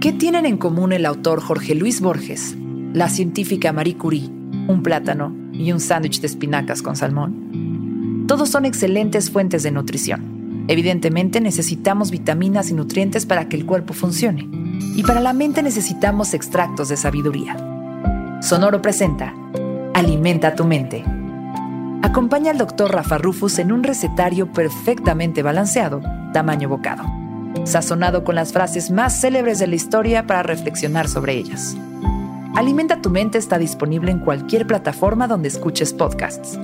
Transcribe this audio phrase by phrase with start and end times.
[0.00, 2.56] ¿Qué tienen en común el autor Jorge Luis Borges,
[2.94, 4.30] la científica Marie Curie,
[4.66, 8.24] un plátano y un sándwich de espinacas con salmón?
[8.26, 10.64] Todos son excelentes fuentes de nutrición.
[10.68, 14.48] Evidentemente necesitamos vitaminas y nutrientes para que el cuerpo funcione.
[14.96, 17.58] Y para la mente necesitamos extractos de sabiduría.
[18.40, 19.34] Sonoro presenta
[19.92, 21.04] Alimenta tu mente.
[22.00, 26.00] Acompaña al doctor Rafa Rufus en un recetario perfectamente balanceado,
[26.32, 27.04] tamaño bocado,
[27.64, 31.76] sazonado con las frases más célebres de la historia para reflexionar sobre ellas.
[32.56, 36.58] Alimenta tu mente está disponible en cualquier plataforma donde escuches podcasts.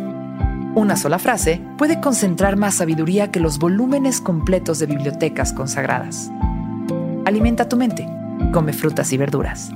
[0.75, 6.31] Una sola frase puede concentrar más sabiduría que los volúmenes completos de bibliotecas consagradas.
[7.25, 8.07] Alimenta tu mente.
[8.53, 9.73] Come frutas y verduras.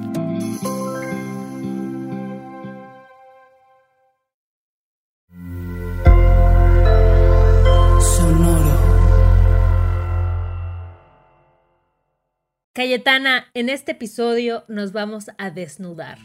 [12.80, 16.16] Cayetana, en este episodio nos vamos a desnudar.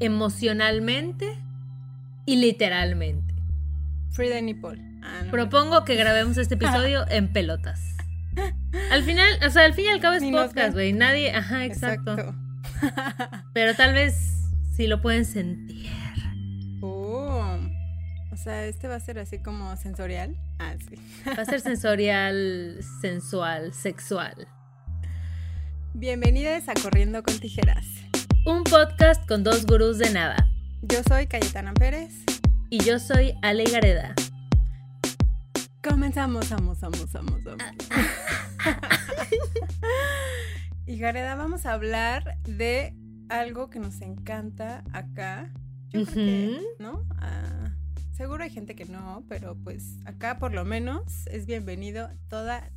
[0.00, 1.38] Emocionalmente
[2.26, 3.34] y literalmente.
[4.10, 4.82] Frida Nipple.
[5.04, 7.80] Ah, Propongo que grabemos este episodio en pelotas.
[8.90, 10.92] Al final, o sea, al fin y al cabo es podcast, güey.
[10.92, 12.34] Nadie, ajá, exacto.
[13.54, 15.88] Pero tal vez si lo pueden sentir.
[16.80, 17.60] Oh.
[18.32, 20.36] O sea, este va a ser así como sensorial.
[20.58, 20.96] Ah, sí.
[21.28, 24.48] Va a ser sensorial, sensual, sexual.
[25.96, 27.86] Bienvenidas a Corriendo con Tijeras.
[28.44, 30.50] Un podcast con dos gurús de nada.
[30.82, 32.24] Yo soy Cayetana Pérez.
[32.68, 34.12] Y yo soy Ale Gareda.
[35.88, 37.62] Comenzamos, vamos, vamos, vamos, vamos.
[40.86, 42.96] y Gareda, vamos a hablar de
[43.28, 45.52] algo que nos encanta acá.
[45.90, 47.06] Yo creo que, ¿no?
[47.18, 47.70] Ah,
[48.16, 52.68] seguro hay gente que no, pero pues acá por lo menos es bienvenido toda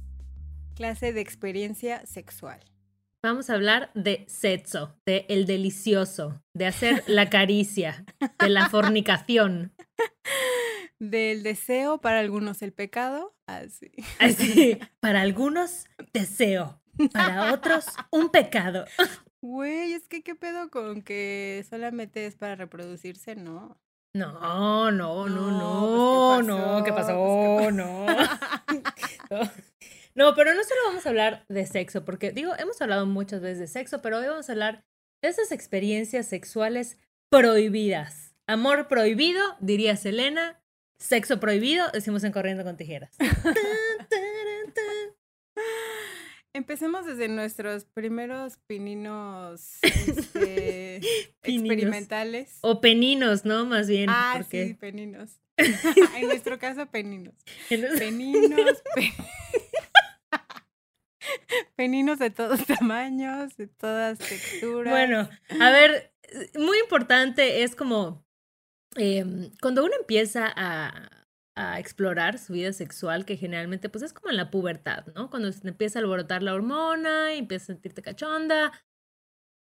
[0.75, 2.59] clase de experiencia sexual.
[3.23, 8.05] Vamos a hablar de sexo, de el delicioso, de hacer la caricia,
[8.39, 9.73] de la fornicación.
[11.00, 13.35] Del deseo, para algunos el pecado.
[13.45, 13.91] Así.
[14.19, 14.79] Así.
[15.00, 16.81] Para algunos, deseo.
[17.13, 18.85] Para otros, un pecado.
[19.39, 23.79] Güey, es que qué pedo con que solamente es para reproducirse, ¿no?
[24.16, 27.59] No, no, no, no, no, ¿qué pasó?
[27.59, 28.07] Pues, no.
[30.17, 33.59] No, pero no solo vamos a hablar de sexo, porque digo, hemos hablado muchas veces
[33.59, 34.83] de sexo, pero hoy vamos a hablar
[35.22, 36.97] de esas experiencias sexuales
[37.29, 38.33] prohibidas.
[38.47, 40.59] Amor prohibido, diría Selena.
[40.97, 43.16] Sexo prohibido, decimos en Corriendo con Tijeras.
[46.53, 50.95] Empecemos desde nuestros primeros pininos, este,
[51.44, 52.57] experimentales.
[52.61, 53.67] O peninos, ¿no?
[53.67, 54.09] Más bien.
[54.09, 55.39] Ah, sí, peninos.
[55.57, 57.35] en nuestro caso, peninos.
[57.69, 58.83] Peninos, peninos.
[61.75, 64.92] Peninos de todos tamaños, de todas texturas.
[64.92, 66.14] Bueno, a ver,
[66.56, 68.25] muy importante es como
[68.96, 71.09] em, cuando uno empieza a,
[71.56, 75.30] a, explorar su vida sexual, que generalmente pues es como en la pubertad, ¿no?
[75.30, 78.72] Cuando se empieza a alborotar la hormona y empiezas a sentirte cachonda.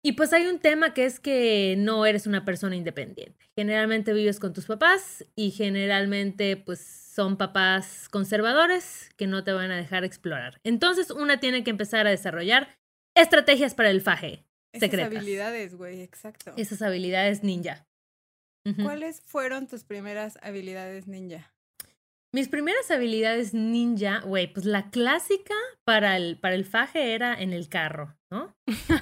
[0.05, 3.49] Y pues hay un tema que es que no eres una persona independiente.
[3.55, 9.69] Generalmente vives con tus papás y generalmente pues son papás conservadores que no te van
[9.69, 10.59] a dejar explorar.
[10.63, 12.75] Entonces, una tiene que empezar a desarrollar
[13.15, 14.45] estrategias para el faje.
[14.73, 16.53] Esas habilidades, güey, exacto.
[16.57, 17.85] Esas habilidades ninja.
[18.81, 21.53] ¿Cuáles fueron tus primeras habilidades ninja?
[22.33, 25.53] Mis primeras habilidades ninja, güey, pues la clásica
[25.83, 28.55] para el, para el faje era en el carro, ¿no?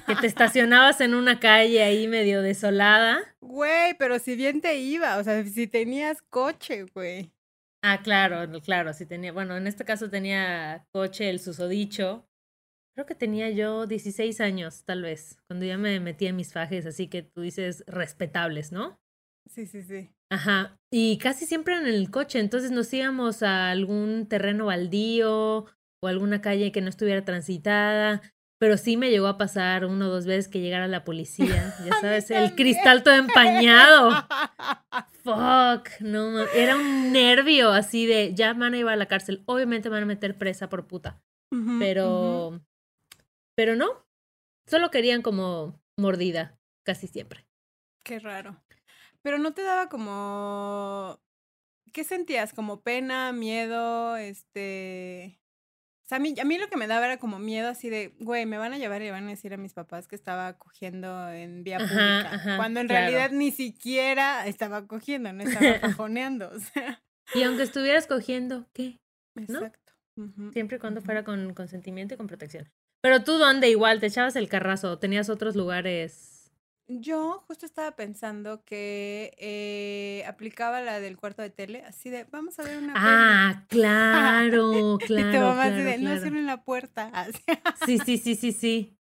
[0.06, 3.22] que te estacionabas en una calle ahí medio desolada.
[3.40, 7.32] Güey, pero si bien te iba, o sea, si tenías coche, güey.
[7.84, 12.28] Ah, claro, claro, sí tenía, bueno, en este caso tenía coche el susodicho.
[12.94, 16.86] Creo que tenía yo 16 años, tal vez, cuando ya me metí en mis fajes,
[16.86, 19.00] así que tú dices respetables, ¿no?
[19.50, 20.10] Sí, sí, sí.
[20.30, 25.66] Ajá, y casi siempre en el coche, entonces nos íbamos a algún terreno baldío
[26.04, 28.22] o alguna calle que no estuviera transitada,
[28.60, 32.00] pero sí me llegó a pasar uno o dos veces que llegara la policía, ya
[32.00, 34.12] sabes, el cristal todo empañado.
[35.24, 39.90] Fuck, no, era un nervio así de, ya van a ir a la cárcel, obviamente
[39.90, 41.22] van a meter presa por puta,
[41.80, 42.60] pero,
[43.56, 44.06] pero no,
[44.66, 47.46] solo querían como mordida, casi siempre.
[48.04, 48.64] Qué raro.
[49.22, 51.20] Pero no te daba como,
[51.94, 52.54] ¿qué sentías?
[52.54, 55.41] Como pena, miedo, este
[56.12, 58.58] a mí, a mí lo que me daba era como miedo así de, güey, me
[58.58, 61.78] van a llevar y van a decir a mis papás que estaba cogiendo en vía
[61.78, 62.58] pública.
[62.58, 66.52] cuando en realidad ni siquiera estaba cogiendo, no estaba cajoneando.
[66.56, 67.02] O sea.
[67.34, 69.00] Y aunque estuvieras cogiendo, ¿qué?
[69.36, 69.94] Exacto.
[70.52, 72.70] Siempre y cuando fuera con consentimiento y con protección.
[73.02, 74.00] Pero tú, ¿dónde igual?
[74.00, 75.00] ¿Te echabas el carrazo?
[75.00, 76.31] ¿Tenías otros lugares?
[77.00, 82.60] Yo justo estaba pensando que eh, aplicaba la del cuarto de tele, así de, vamos
[82.60, 85.00] a ver una Ah, claro, claro.
[85.30, 86.22] y tu mamá así claro, de, no claro.
[86.22, 87.08] cierren la puerta.
[87.14, 87.42] así.
[87.86, 88.98] Sí, sí, sí, sí, sí.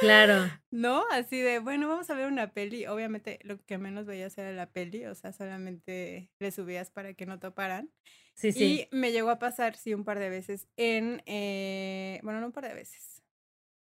[0.00, 0.50] Claro.
[0.70, 1.04] ¿No?
[1.10, 2.86] Así de, bueno, vamos a ver una peli.
[2.86, 7.24] Obviamente lo que menos veías era la peli, o sea, solamente le subías para que
[7.24, 7.90] no toparan.
[8.34, 8.88] Sí, sí.
[8.90, 12.52] Y me llegó a pasar, sí, un par de veces en, eh, bueno, no un
[12.52, 13.22] par de veces,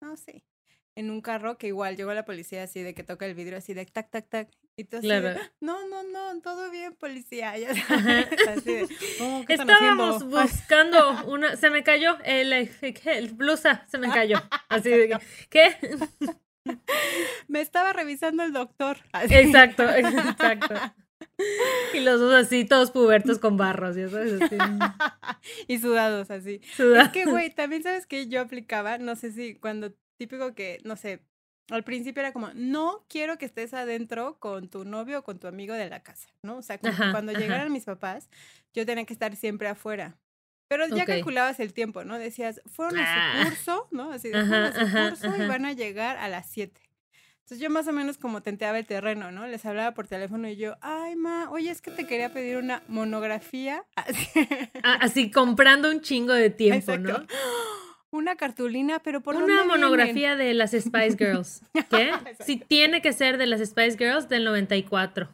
[0.02, 0.44] no, sí,
[0.98, 3.74] en un carro que igual llegó la policía así de que toca el vidrio así
[3.74, 4.50] de tac, tac, tac.
[4.76, 5.40] Y tú así de, Claro.
[5.60, 7.58] no, no, no, todo bien, policía.
[7.58, 7.88] Ya Ajá.
[7.88, 8.84] sabes, así de,
[9.22, 10.42] "Oh, ¿qué están Estábamos haciendo?".
[10.42, 11.56] buscando una.
[11.56, 12.70] Se me cayó el, el,
[13.06, 14.38] el blusa, se me cayó.
[14.70, 15.18] Así de
[15.50, 15.78] ¿qué?
[17.48, 18.98] Me estaba revisando el doctor.
[19.14, 19.34] así.
[19.36, 20.74] Exacto, exacto.
[21.94, 24.58] Y los dos así, todos pubertos con barros, ya sabes, así.
[25.68, 26.62] y sudados así.
[26.76, 30.80] suda- Es que, güey, también sabes que yo aplicaba, no sé si cuando típico que,
[30.84, 31.22] no sé,
[31.70, 35.48] al principio era como, no quiero que estés adentro con tu novio o con tu
[35.48, 36.58] amigo de la casa, ¿no?
[36.58, 37.42] O sea, Ajá, cuando ajá.
[37.42, 38.30] llegaran mis papás,
[38.74, 40.18] yo tenía que estar siempre afuera.
[40.70, 41.08] Pero ya Ok.
[41.10, 42.18] calculabas el tiempo, ¿no?
[42.20, 43.34] Decías, fueron a Ah.
[43.44, 44.12] su curso, ¿no?
[44.12, 46.82] Así de, fueron a su curso y van a llegar a las 7.
[47.40, 49.48] Entonces yo más o menos como tenteaba el terreno, ¿no?
[49.48, 52.84] Les hablaba por teléfono y yo, ay, ma, oye, es que te quería pedir una
[52.90, 53.86] monografía.
[53.96, 54.28] Así.
[54.84, 57.20] Ah, Así comprando un chingo de tiempo, Exacto.
[57.20, 57.28] ¿no?
[58.12, 59.82] Una cartulina, pero por Una dónde vienen?
[59.82, 61.62] monografía de las Spice Girls.
[61.90, 62.12] ¿Qué?
[62.46, 65.30] Si tiene que ser de las Spice Girls del 94.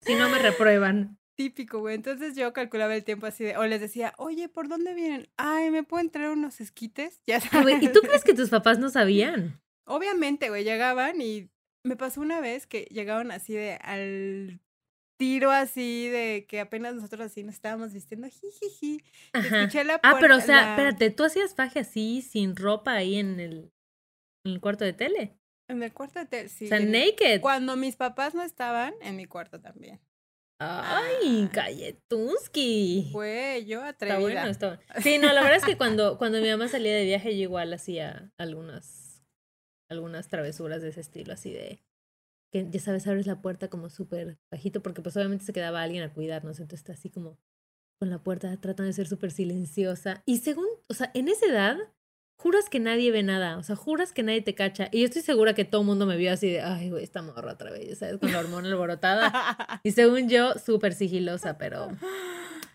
[0.00, 1.18] Si no me reprueban.
[1.36, 1.96] Típico, güey.
[1.96, 5.28] Entonces yo calculaba el tiempo así de, o les decía, oye, ¿por dónde vienen?
[5.36, 7.20] Ay, ¿me pueden traer unos esquites?
[7.26, 7.92] Ya Ay, güey, ¿Y sabes.
[7.92, 9.60] tú crees que tus papás no sabían?
[9.86, 11.50] Obviamente, güey, llegaban y
[11.82, 14.60] me pasó una vez que llegaban así de al
[15.16, 19.00] tiro así de que apenas nosotros así nos estábamos vistiendo, jijiji.
[19.32, 22.92] Escuché la Ah, pero o puerta- sea, la- espérate, ¿tú hacías faje así, sin ropa
[22.92, 23.72] ahí en el,
[24.44, 25.36] en el cuarto de tele?
[25.70, 26.66] En el cuarto de tel- sí.
[26.66, 27.40] o sea, naked.
[27.40, 30.00] Cuando mis papás no estaban, en mi cuarto también.
[30.60, 31.50] Ay, Ah.
[31.52, 33.08] Galletunsky.
[33.12, 34.18] Fue yo Está atrevida.
[34.20, 34.82] bueno, está bueno.
[35.02, 37.72] Sí, no, la verdad es que cuando, cuando mi mamá salía de viaje, yo igual
[37.72, 39.22] hacía algunas,
[39.90, 41.82] algunas travesuras de ese estilo, así de
[42.54, 46.04] que ya sabes, abres la puerta como súper bajito, porque pues obviamente se quedaba alguien
[46.04, 47.36] a cuidarnos, entonces está así como
[47.98, 50.22] con la puerta tratando de ser súper silenciosa.
[50.24, 51.76] Y según, o sea, en esa edad,
[52.40, 54.88] juras que nadie ve nada, o sea, juras que nadie te cacha.
[54.92, 57.22] Y yo estoy segura que todo el mundo me vio así de, ay, güey, esta
[57.22, 58.18] morra otra vez, ¿sabes?
[58.18, 59.80] Con la hormona alborotada.
[59.82, 61.88] Y según yo, súper sigilosa, pero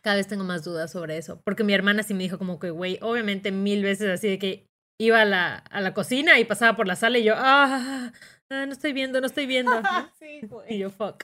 [0.01, 1.39] cada vez tengo más dudas sobre eso.
[1.45, 4.65] Porque mi hermana sí me dijo como que, güey, obviamente mil veces así de que
[4.99, 8.11] iba a la, a la cocina y pasaba por la sala y yo, ah,
[8.51, 9.72] ah, no estoy viendo, no estoy viendo.
[10.69, 11.24] Y yo, fuck.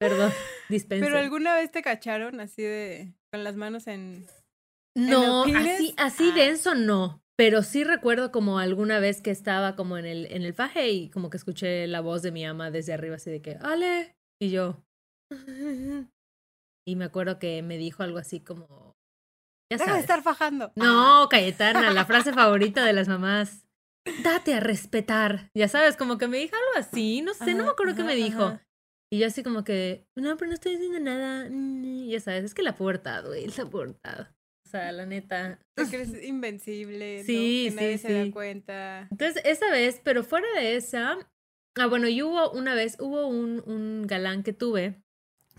[0.00, 0.32] Perdón,
[0.68, 1.04] dispense.
[1.06, 4.26] Pero alguna vez te cacharon así de con las manos en
[4.96, 5.60] No, penis?
[5.74, 6.34] así, así Ah.
[6.34, 7.20] denso no.
[7.38, 11.08] Pero sí recuerdo como alguna vez que estaba como en el, en el faje y
[11.10, 14.14] como que escuché la voz de mi ama desde arriba así de que, Ale.
[14.40, 14.82] Y yo.
[16.84, 18.96] Y me acuerdo que me dijo algo así como.
[19.72, 20.72] Ya Deja de estar fajando.
[20.74, 23.68] No, Cayetana, la frase favorita de las mamás.
[24.22, 25.50] Date a respetar.
[25.54, 28.02] Ya sabes, como que me dijo algo así, no sé, no me Ajá, acuerdo qué
[28.02, 28.42] ajá, me dijo.
[28.44, 28.62] ajá.
[29.12, 31.48] Y yo así como que, no, pero no estoy diciendo nada.
[31.50, 34.28] mm, Ya sabes, es que la pubertad, güey, la pubertad.
[34.66, 35.58] O sea, la neta.
[35.74, 37.24] Te crees invencible, ¿no?
[37.26, 38.14] Sí, que nadie sí, se sí.
[38.28, 39.08] da cuenta.
[39.10, 41.18] Entonces, esa vez, pero fuera de esa,
[41.76, 45.02] ah, bueno, y hubo una vez, hubo un, un galán que tuve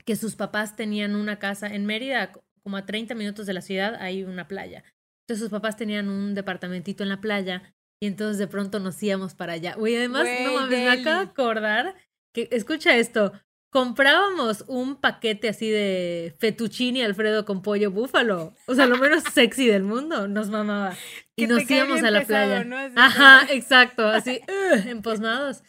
[0.05, 2.31] que sus papás tenían una casa en Mérida,
[2.63, 4.83] como a 30 minutos de la ciudad, hay una playa.
[5.21, 7.73] Entonces sus papás tenían un departamentito en la playa
[8.03, 9.75] y entonces de pronto nos íbamos para allá.
[9.75, 11.95] Güey, además, no mames, me acabo de acordar
[12.33, 13.31] que, escucha esto,
[13.69, 18.55] comprábamos un paquete así de fettuccine Alfredo con pollo búfalo.
[18.67, 20.97] O sea, lo menos sexy del mundo, nos mamaba.
[21.37, 22.91] Y nos íbamos a la pesado, playa.
[22.97, 25.63] Ajá, exacto, así, ugh, emposmados.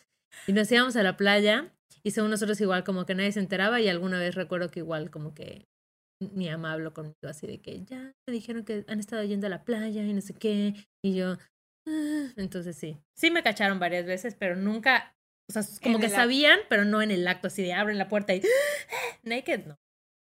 [0.49, 1.73] Y nos íbamos a la playa
[2.03, 5.12] y según nosotros igual como que nadie se enteraba y alguna vez recuerdo que igual
[5.12, 5.69] como que
[6.19, 9.50] mi mamá habló conmigo así de que ya me dijeron que han estado yendo a
[9.50, 10.75] la playa y no sé qué.
[11.00, 11.37] Y yo.
[11.87, 15.17] Entonces sí, sí me cacharon varias veces, pero nunca,
[15.49, 18.09] o sea, como En que sabían, pero no en el acto, así de abren la
[18.09, 18.43] puerta y
[19.23, 19.79] naked, no.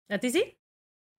[0.10, 0.58] ¿A ti sí?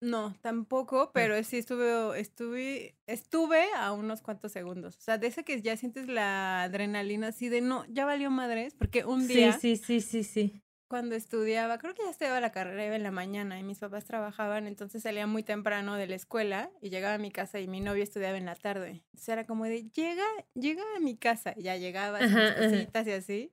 [0.02, 4.98] No, tampoco, pero sí estuve, estuve, estuve a unos cuantos segundos.
[4.98, 8.76] O sea, de ese que ya sientes la adrenalina así de no, ya valió madres,
[8.76, 10.63] porque un día Sí, sí, sí, sí, sí.
[10.94, 14.06] Cuando estudiaba, creo que ya estudiaba la carrera, iba en la mañana y mis papás
[14.06, 17.82] trabajaban, entonces salía muy temprano de la escuela y llegaba a mi casa y mi
[17.82, 19.02] novio estudiaba en la tarde.
[19.06, 20.24] Entonces era como de, llega,
[20.54, 23.52] llega a mi casa, y ya llegaba, hacía cositas y así.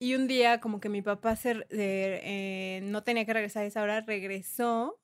[0.00, 3.80] Y un día como que mi papá se, eh, no tenía que regresar a esa
[3.80, 5.00] hora, regresó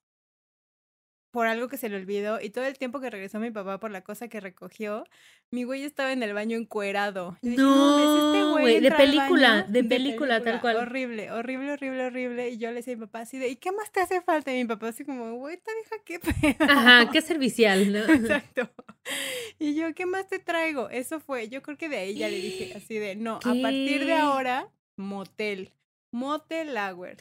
[1.30, 3.90] por algo que se le olvidó y todo el tiempo que regresó mi papá por
[3.90, 5.04] la cosa que recogió,
[5.50, 7.36] mi güey estaba en el baño encuerado.
[7.42, 10.76] Yo dije, este No, güey de película, baño de película, tal cual.
[10.76, 12.50] Horrible, horrible, horrible, horrible.
[12.50, 14.52] Y yo le decía a mi papá así de, ¿y qué más te hace falta?
[14.54, 16.18] Y mi papá así como, güey, esta vieja, qué
[16.58, 16.70] pedo.
[16.70, 17.98] Ajá, qué servicial, ¿no?
[18.12, 18.70] Exacto.
[19.58, 20.90] Y yo, ¿qué más te traigo?
[20.90, 24.04] Eso fue, yo creo que de ahí ya le dije así de, no, a partir
[24.04, 25.72] de ahora, motel.
[26.10, 27.16] Motel Hour.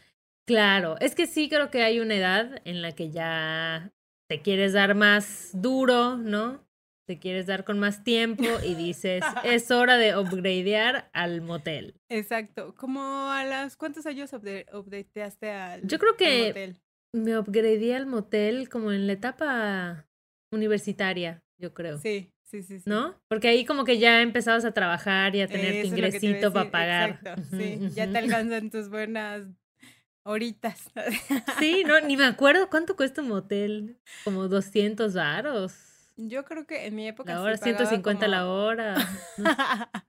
[0.45, 3.91] Claro, es que sí creo que hay una edad en la que ya
[4.27, 6.65] te quieres dar más duro, ¿no?
[7.07, 11.95] Te quieres dar con más tiempo y dices, es hora de upgradear al motel.
[12.09, 12.75] Exacto.
[12.75, 16.81] Como a las, ¿cuántos años updateaste al Yo creo que motel?
[17.13, 20.05] me upgradeé al motel como en la etapa
[20.51, 21.97] universitaria, yo creo.
[21.97, 22.79] Sí, sí, sí.
[22.79, 22.89] sí.
[22.89, 23.15] ¿No?
[23.29, 26.71] Porque ahí como que ya empezabas a trabajar y a tener Eso tu ingresito para
[26.71, 27.09] pagar.
[27.11, 27.79] Exacto, sí.
[27.95, 29.47] Ya te alcanzan tus buenas
[30.27, 30.91] horitas.
[31.59, 33.99] Sí, no, ni me acuerdo cuánto cuesta un motel.
[34.23, 35.73] Como 200 varos.
[36.17, 38.95] Yo creo que en mi época La hora, pagaba 150 la como- hora.
[39.37, 39.45] No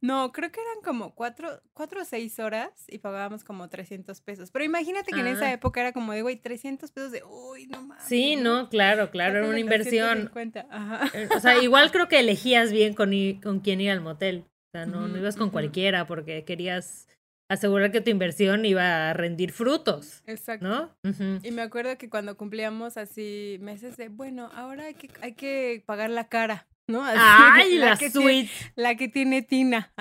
[0.00, 4.50] No, creo que eran como cuatro, cuatro o seis horas y pagábamos como 300 pesos.
[4.52, 5.52] Pero imagínate que en esa Ah.
[5.52, 8.04] época era como de, güey, 300 pesos de, uy, no mames.
[8.04, 10.30] Sí, no, claro, claro, era una inversión.
[10.30, 11.10] 350, Ajá.
[11.18, 13.10] Eh, O sea, igual creo que elegías bien con,
[13.42, 14.44] con quién ir al motel.
[14.46, 17.08] O sea, no, ibas con cualquiera porque querías
[17.48, 20.66] asegurar que tu inversión iba a rendir frutos, Exacto.
[20.66, 20.96] ¿no?
[21.42, 25.82] Y me acuerdo que cuando cumplíamos así meses de, bueno, ahora hay que, hay que
[25.86, 27.04] pagar la cara, ¿no?
[27.04, 28.48] Así, ¡Ay, la, que suite!
[28.48, 29.92] Tiene, la que tiene Tina.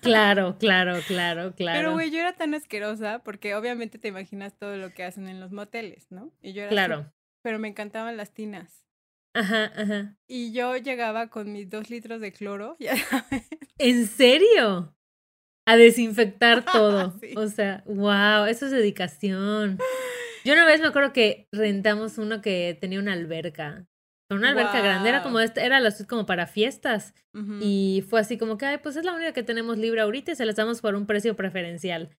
[0.00, 1.78] Claro, claro, claro, claro.
[1.78, 5.40] Pero, güey, yo era tan asquerosa porque obviamente te imaginas todo lo que hacen en
[5.40, 6.32] los moteles, ¿no?
[6.42, 7.12] Y yo era así, claro.
[7.42, 8.82] pero me encantaban las tinas.
[9.34, 10.16] Ajá, ajá.
[10.26, 13.48] Y yo llegaba con mis dos litros de cloro, ya sabes.
[13.78, 14.94] ¿En serio?
[15.66, 17.18] A desinfectar todo.
[17.20, 17.34] Sí.
[17.36, 19.78] O sea, wow, eso es dedicación.
[20.44, 23.86] Yo una vez me acuerdo que rentamos uno que tenía una alberca.
[24.30, 27.14] Una alberca grande, era como esta, era la suite como para fiestas.
[27.60, 30.36] Y fue así como que, ay, pues es la única que tenemos libre ahorita y
[30.36, 32.16] se las damos por un precio preferencial.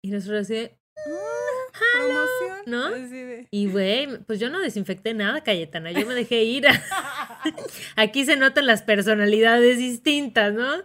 [0.00, 0.78] Y nosotros así, de,
[1.92, 2.56] Promoción.
[2.66, 2.90] ¿no?
[2.90, 6.66] De- y güey, pues yo no desinfecté nada, Cayetana, yo me dejé ir.
[7.96, 10.82] Aquí se notan las personalidades distintas, ¿no?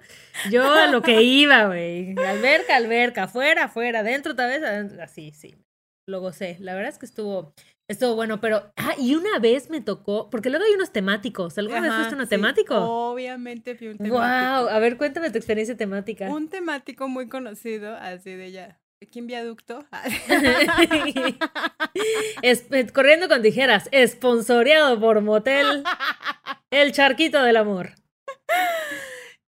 [0.49, 2.15] Yo a lo que iba, güey.
[2.17, 5.01] Alberca, alberca, afuera, afuera, adentro, otra vez, adentro.
[5.03, 5.55] Así, sí.
[6.07, 6.57] Lo gocé.
[6.59, 7.53] La verdad es que estuvo,
[7.87, 8.71] estuvo bueno, pero.
[8.75, 11.57] Ah, y una vez me tocó, porque luego hay unos temáticos.
[11.57, 12.75] ¿Alguna vez Ajá, fuiste uno sí, temático?
[12.75, 14.17] Obviamente fui un temático.
[14.17, 16.27] Wow, a ver, cuéntame tu experiencia temática.
[16.29, 18.79] Un temático muy conocido, así de ya.
[19.01, 19.83] Aquí en viaducto.
[22.43, 25.83] Es- corriendo con tijeras, esponsoreado por Motel
[26.69, 27.95] El Charquito del Amor.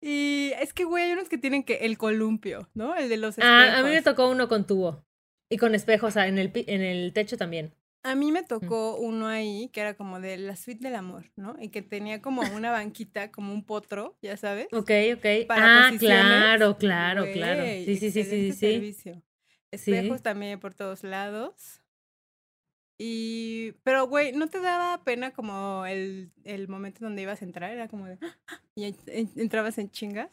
[0.02, 2.94] y es que, güey, hay unos que tienen que el columpio, ¿no?
[2.94, 3.50] El de los espejos.
[3.50, 5.02] Ah, a mí me tocó uno con tubo
[5.50, 7.74] y con espejos en el, en el techo también.
[8.04, 11.56] A mí me tocó uno ahí que era como de la suite del amor, ¿no?
[11.60, 14.68] Y que tenía como una banquita, como un potro, ya sabes.
[14.72, 15.46] Ok, ok.
[15.48, 17.64] Para ah, claro, claro, claro.
[17.64, 18.54] Sí, sí, sí, sí, sí.
[18.54, 19.22] servicio.
[19.72, 19.92] Sí.
[19.92, 21.82] Espejos también por todos lados.
[23.00, 27.70] Y, pero, güey, ¿no te daba pena como el, el momento donde ibas a entrar?
[27.70, 28.18] Era como de,
[28.76, 30.30] y en- en- entrabas en chinga.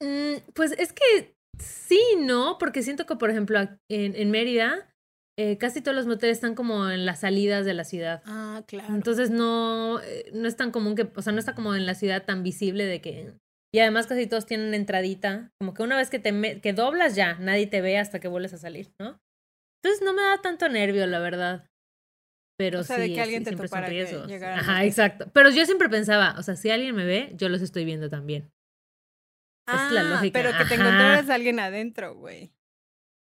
[0.00, 2.58] Mm, pues es que sí, ¿no?
[2.58, 4.94] Porque siento que, por ejemplo, en, en Mérida,
[5.36, 8.22] eh, casi todos los moteles están como en las salidas de la ciudad.
[8.24, 8.94] Ah, claro.
[8.94, 11.94] Entonces no, eh, no es tan común que, o sea, no está como en la
[11.94, 13.32] ciudad tan visible de que...
[13.74, 17.34] Y además casi todos tienen entradita, como que una vez que te que doblas ya,
[17.38, 19.20] nadie te ve hasta que vuelves a salir, ¿no?
[19.82, 21.66] Entonces no me da tanto nervio, la verdad.
[22.58, 24.32] Pero O sea, sí, de que sí, alguien te siempre son riesgos.
[24.42, 25.30] Ajá, exacto.
[25.32, 28.50] Pero yo siempre pensaba, o sea, si alguien me ve, yo los estoy viendo también.
[29.68, 30.74] es la Ah, lógica, Pero que te ajá.
[30.74, 32.52] encontraras a alguien adentro, güey.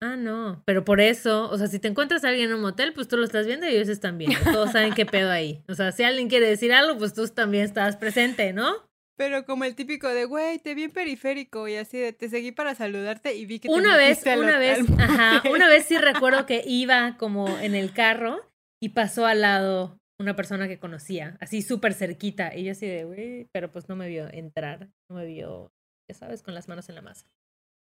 [0.03, 2.93] Ah, no, pero por eso, o sea, si te encuentras a alguien en un motel,
[2.93, 4.37] pues tú lo estás viendo y ellos están viendo.
[4.51, 5.63] Todos saben qué pedo ahí.
[5.69, 8.91] O sea, si alguien quiere decir algo, pues tú también estás presente, ¿no?
[9.23, 12.51] Pero como el típico de, güey, te vi en periférico y así de, te seguí
[12.51, 15.53] para saludarte y vi que te Una vez, metiste al una vez, al ajá, motel".
[15.55, 18.41] una vez sí recuerdo que iba como en el carro
[18.83, 22.57] y pasó al lado una persona que conocía, así súper cerquita.
[22.57, 25.73] Y yo así de, güey, pero pues no me vio entrar, no me vio,
[26.11, 27.25] ya sabes, con las manos en la masa.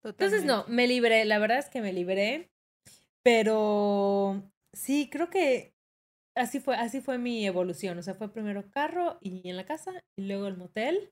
[0.03, 2.49] Entonces, no, me libré, la verdad es que me libré,
[3.23, 4.41] pero
[4.73, 5.75] sí, creo que
[6.35, 7.99] así fue, así fue mi evolución.
[7.99, 11.11] O sea, fue primero carro y en la casa y luego el motel.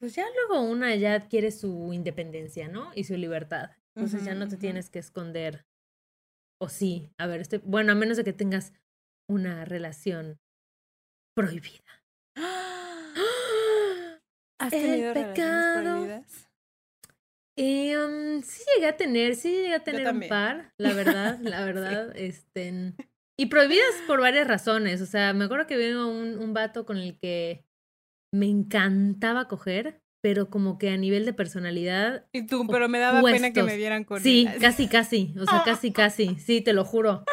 [0.00, 2.90] Pues ya luego una ya adquiere su independencia, ¿no?
[2.94, 3.70] Y su libertad.
[3.94, 5.66] Entonces ya no te tienes que esconder.
[6.58, 8.72] O sí, a ver, estoy, bueno, a menos de que tengas
[9.28, 10.40] una relación
[11.34, 11.84] prohibida.
[14.58, 15.96] ¿Has El tenido pecado.
[15.96, 16.48] prohibidas?
[17.56, 21.62] Eh, um, sí llegué a tener, sí llegué a tener un par, la verdad, la
[21.66, 22.94] verdad, este,
[23.36, 25.02] Y prohibidas por varias razones.
[25.02, 27.66] O sea, me acuerdo que vino un, un vato con el que
[28.32, 32.26] me encantaba coger, pero como que a nivel de personalidad.
[32.32, 35.34] Y tú, pero me daba pena que me vieran con Sí, casi, casi.
[35.38, 36.34] O sea, casi, casi.
[36.38, 37.24] Sí, te lo juro.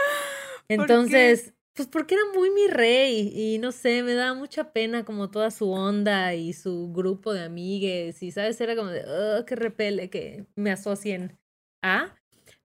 [0.69, 5.29] Entonces, pues porque era muy mi rey y no sé, me daba mucha pena como
[5.29, 8.59] toda su onda y su grupo de amigues y, ¿sabes?
[8.59, 11.37] Era como de, oh, qué repele que me asocien
[11.83, 12.15] a.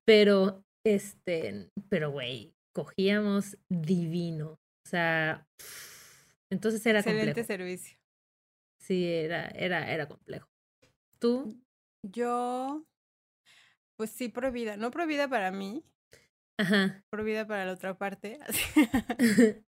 [0.05, 4.59] Pero, este, pero, güey, cogíamos divino.
[4.85, 5.47] O sea,
[6.51, 7.47] entonces era Excelente complejo.
[7.47, 8.02] servicio.
[8.93, 10.51] Sí, era, era, era complejo.
[11.19, 11.59] ¿Tú?
[12.03, 12.85] Yo,
[13.97, 14.77] pues sí, prohibida.
[14.77, 15.83] No prohibida para mí,
[16.59, 17.03] Ajá.
[17.09, 18.39] prohibida para la otra parte.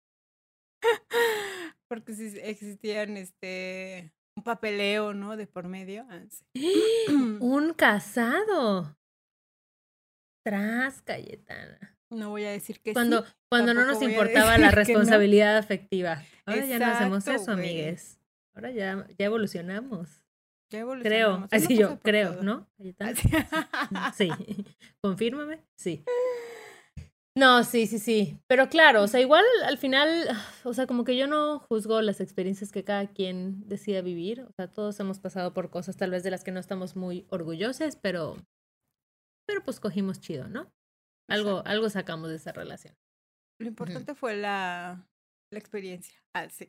[1.87, 5.37] Porque sí existían este un papeleo, ¿no?
[5.37, 6.07] De por medio.
[6.09, 6.23] ah.
[7.39, 8.97] Un casado.
[10.43, 11.95] Tras, Cayetana.
[12.09, 13.31] No voy a decir que Cuando, sí.
[13.51, 14.75] cuando no nos importaba la no.
[14.75, 16.23] responsabilidad afectiva.
[16.47, 18.20] Ahora ya no hacemos Exacto, eso, amigues.
[18.55, 20.23] Ahora ya, ya evolucionamos.
[20.71, 20.81] Ya Creo.
[20.81, 21.49] evolucionamos.
[21.51, 22.43] Así Uno yo, creo, todo.
[22.43, 22.67] ¿no?
[22.77, 23.11] Cayetana?
[23.91, 24.29] Así.
[24.37, 24.65] Sí.
[25.03, 25.65] Confírmame.
[25.77, 26.03] Sí.
[27.33, 28.37] No, sí, sí, sí.
[28.47, 30.27] Pero claro, o sea, igual al final,
[30.65, 34.41] o sea, como que yo no juzgo las experiencias que cada quien decida vivir.
[34.41, 37.25] O sea, todos hemos pasado por cosas tal vez de las que no estamos muy
[37.29, 38.35] orgullosos, pero,
[39.47, 40.73] pero pues cogimos chido, ¿no?
[41.29, 42.95] Algo, algo sacamos de esa relación.
[43.61, 45.07] Lo importante fue la,
[45.53, 46.19] la experiencia.
[46.35, 46.67] Ah, sí.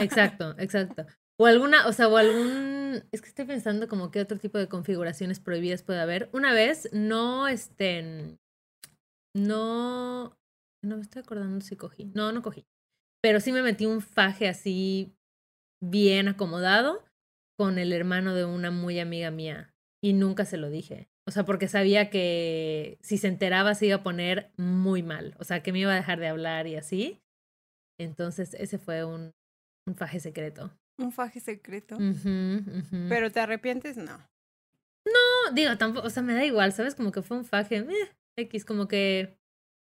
[0.00, 1.06] Exacto, exacto.
[1.38, 4.68] O alguna, o sea, o algún, es que estoy pensando como qué otro tipo de
[4.68, 6.28] configuraciones prohibidas puede haber.
[6.32, 8.36] Una vez no, este,
[9.34, 10.36] no,
[10.84, 12.10] no me estoy acordando si cogí.
[12.14, 12.66] No, no cogí.
[13.22, 15.14] Pero sí me metí un faje así
[15.82, 17.04] bien acomodado
[17.58, 21.08] con el hermano de una muy amiga mía y nunca se lo dije.
[21.26, 25.36] O sea, porque sabía que si se enteraba se iba a poner muy mal.
[25.38, 27.22] O sea, que me iba a dejar de hablar y así.
[27.98, 29.32] Entonces, ese fue un,
[29.86, 30.72] un faje secreto.
[30.98, 31.98] Un faje secreto.
[33.08, 34.18] Pero te arrepientes, no.
[35.04, 36.94] No, digo, tampoco, o sea, me da igual, ¿sabes?
[36.94, 39.36] Como que fue un faje, eh, X, como que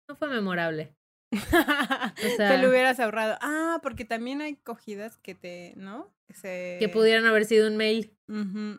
[0.09, 0.95] no fue memorable.
[2.21, 3.37] te sea- lo hubieras ahorrado.
[3.41, 6.13] Ah, porque también hay cogidas que te, ¿no?
[6.27, 6.77] Que se...
[6.81, 8.17] Que pudieran haber sido un mail.
[8.29, 8.79] Ujú,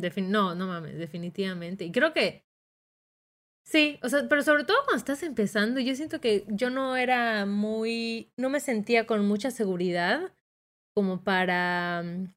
[0.00, 1.84] defin- no, no mames, definitivamente.
[1.84, 2.44] Y creo que
[3.64, 7.46] sí, o sea, pero sobre todo cuando estás empezando, yo siento que yo no era
[7.46, 10.32] muy, no me sentía con mucha seguridad
[10.96, 12.32] como para, mm,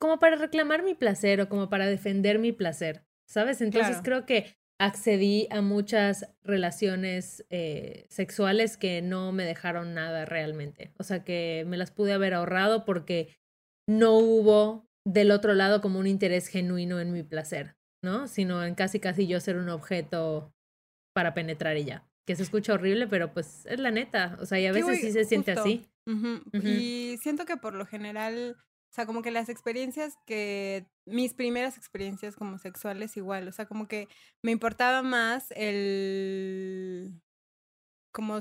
[0.00, 3.60] como para reclamar mi placer o como para defender mi placer, ¿sabes?
[3.60, 4.02] Entonces Claro.
[4.04, 10.92] creo que accedí a muchas relaciones eh, sexuales que no me dejaron nada realmente.
[10.98, 13.36] O sea, que me las pude haber ahorrado porque
[13.86, 18.26] no hubo del otro lado como un interés genuino en mi placer, ¿no?
[18.28, 20.54] Sino en casi casi yo ser un objeto
[21.14, 22.06] para penetrar y ya.
[22.26, 24.38] Que se escucha horrible, pero pues es la neta.
[24.40, 25.62] O sea, y a veces sí se siente justo.
[25.68, 25.89] así.
[26.06, 26.42] Ujú.
[26.52, 31.76] Y siento que por lo general, o sea, como que las experiencias que, mis primeras
[31.76, 34.08] experiencias como sexuales igual, o sea, como que
[34.42, 37.20] me importaba más el,
[38.12, 38.38] como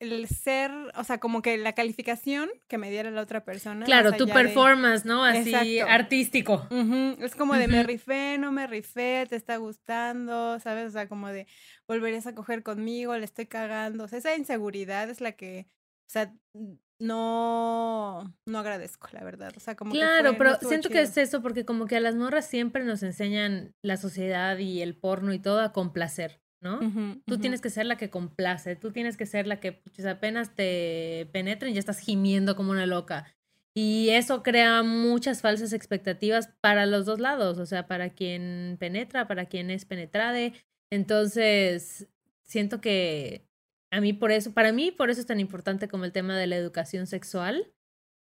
[0.00, 3.84] el ser, o sea, como que la calificación que me diera la otra persona.
[3.84, 5.24] Claro, tu de- performance, ¿no?
[5.24, 5.92] Así Exacto.
[5.92, 6.66] artístico.
[6.70, 10.86] Ujú, Es como de me rifé, no me rifé, te está gustando, ¿sabes?
[10.86, 11.46] O sea, como de
[11.86, 14.04] volverías a coger conmigo, le estoy cagando.
[14.04, 15.66] O sea, esa inseguridad es la que,
[16.10, 19.52] sea, n- no, no agradezco, la verdad.
[19.56, 22.00] O sea, como que Claro, fue- pero siento que es eso, porque como que a
[22.00, 26.78] las morras siempre nos enseñan la sociedad y el porno y todo a complacer, ¿no?
[26.80, 30.04] Ujú, Tú tienes que ser la que complace, tú tienes que ser la que pues,
[30.06, 33.26] apenas te penetren y ya estás gimiendo como una loca.
[33.72, 39.28] Y eso crea muchas falsas expectativas para los dos lados, o sea, para quien penetra,
[39.28, 40.54] para quien es penetrade.
[40.92, 42.08] Entonces,
[42.42, 43.46] siento que
[43.92, 46.46] a mí por eso, para mí por eso es tan importante como el tema de
[46.46, 47.72] la educación sexual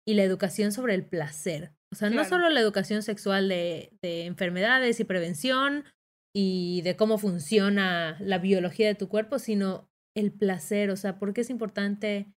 [0.05, 1.71] y la educación sobre el placer.
[1.91, 5.85] O sea, no solo la educación sexual de, de enfermedades y prevención
[6.35, 10.89] y de cómo funciona la biología de tu cuerpo, sino el placer.
[10.89, 12.33] O sea, por qué es importante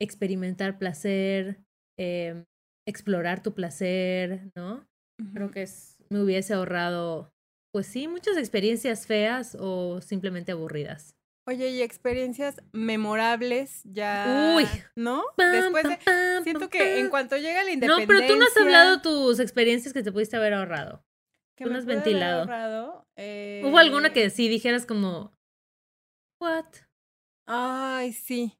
[0.00, 1.64] experimentar placer,
[1.98, 2.44] eh,
[2.86, 4.86] explorar tu placer, ¿no?
[5.34, 7.32] Creo que es, me hubiese ahorrado,
[7.72, 11.17] pues sí, muchas experiencias feas o simplemente aburridas.
[11.48, 14.66] Oye, y experiencias memorables ya, Uy.
[14.94, 15.24] ¿no?
[15.38, 15.98] Después de,
[16.44, 18.06] siento que en cuanto llega la No, independencia.
[18.06, 21.02] pero tú no has hablado tus experiencias que te pudiste haber ahorrado.
[21.56, 22.40] que tú no has ventilado.
[22.40, 25.32] ahorrado, ¿Hubo alguna eh, que sí dijeras como,
[26.38, 26.66] what?
[27.46, 28.57] Ay, sí.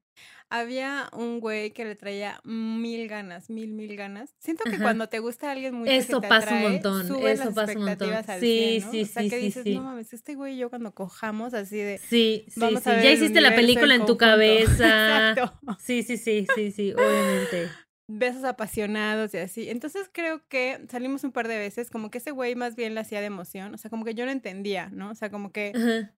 [0.51, 4.33] Había un güey que le traía mil ganas, mil, mil ganas.
[4.39, 4.83] Siento que Ajá.
[4.83, 7.77] cuando te gusta alguien mucho Eso que te pasa un montón, sube eso las pasa
[7.77, 8.13] un montón.
[8.13, 8.91] al Sí, 100, ¿no?
[8.91, 9.75] sí, O sea, sí, que dices, sí.
[9.75, 11.97] no mames, este güey y yo cuando cojamos así de...
[11.99, 12.89] Sí, sí, Vamos sí.
[12.89, 15.29] a ver Ya hiciste la película en tu cabeza.
[15.31, 15.59] Exacto.
[15.79, 17.69] Sí, sí, sí, sí, sí, obviamente.
[18.11, 19.69] Besos apasionados y así.
[19.69, 23.01] Entonces creo que salimos un par de veces, como que ese güey más bien la
[23.01, 25.11] hacía de emoción, o sea, como que yo no entendía, ¿no?
[25.11, 26.15] O sea, como que Ajá.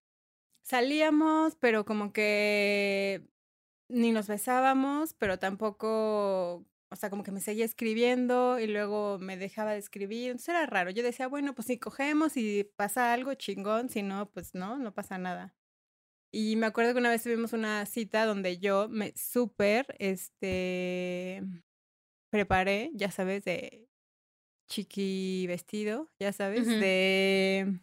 [0.62, 3.28] salíamos, pero como que
[3.92, 9.36] ni nos besábamos, pero tampoco, o sea, como que me seguía escribiendo y luego me
[9.36, 10.30] dejaba de escribir.
[10.30, 10.90] Entonces era raro.
[10.90, 14.94] Yo decía, bueno, pues si cogemos y pasa algo chingón, si no, pues no, no
[14.94, 15.54] pasa nada.
[16.32, 21.42] Y me acuerdo que una vez tuvimos una cita donde yo me súper, este,
[22.30, 23.90] preparé, ya sabes, de
[24.68, 27.80] chiqui vestido, ya sabes, de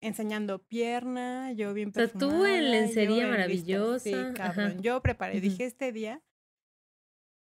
[0.00, 3.30] enseñando pierna, yo bien en perfumada, lencería yo en lista.
[3.30, 4.32] maravillosa, Sí, ajá.
[4.34, 4.82] cabrón.
[4.82, 5.42] Yo preparé, Ujú.
[5.42, 6.22] dije este día.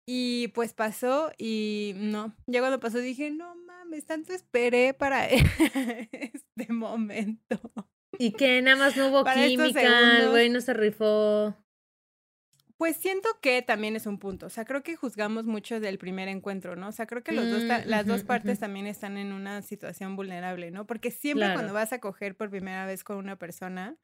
[0.07, 5.27] Y pues pasó y no, ya cuando pasó dije, no mames, tanto esperé para
[6.11, 7.59] este momento.
[8.19, 11.55] Y que nada más no hubo Para química, el güey no se rifó.
[12.79, 14.47] Pues siento que también es un punto.
[14.47, 16.89] O sea, creo que juzgamos mucho del primer encuentro, ¿no?
[16.89, 20.17] O sea, creo que los dos Mm, las dos partes también están en una situación
[20.17, 20.85] vulnerable, ¿no?
[20.85, 21.53] Porque siempre Claro.
[21.53, 23.97] cuando vas a coger por primera vez con una persona,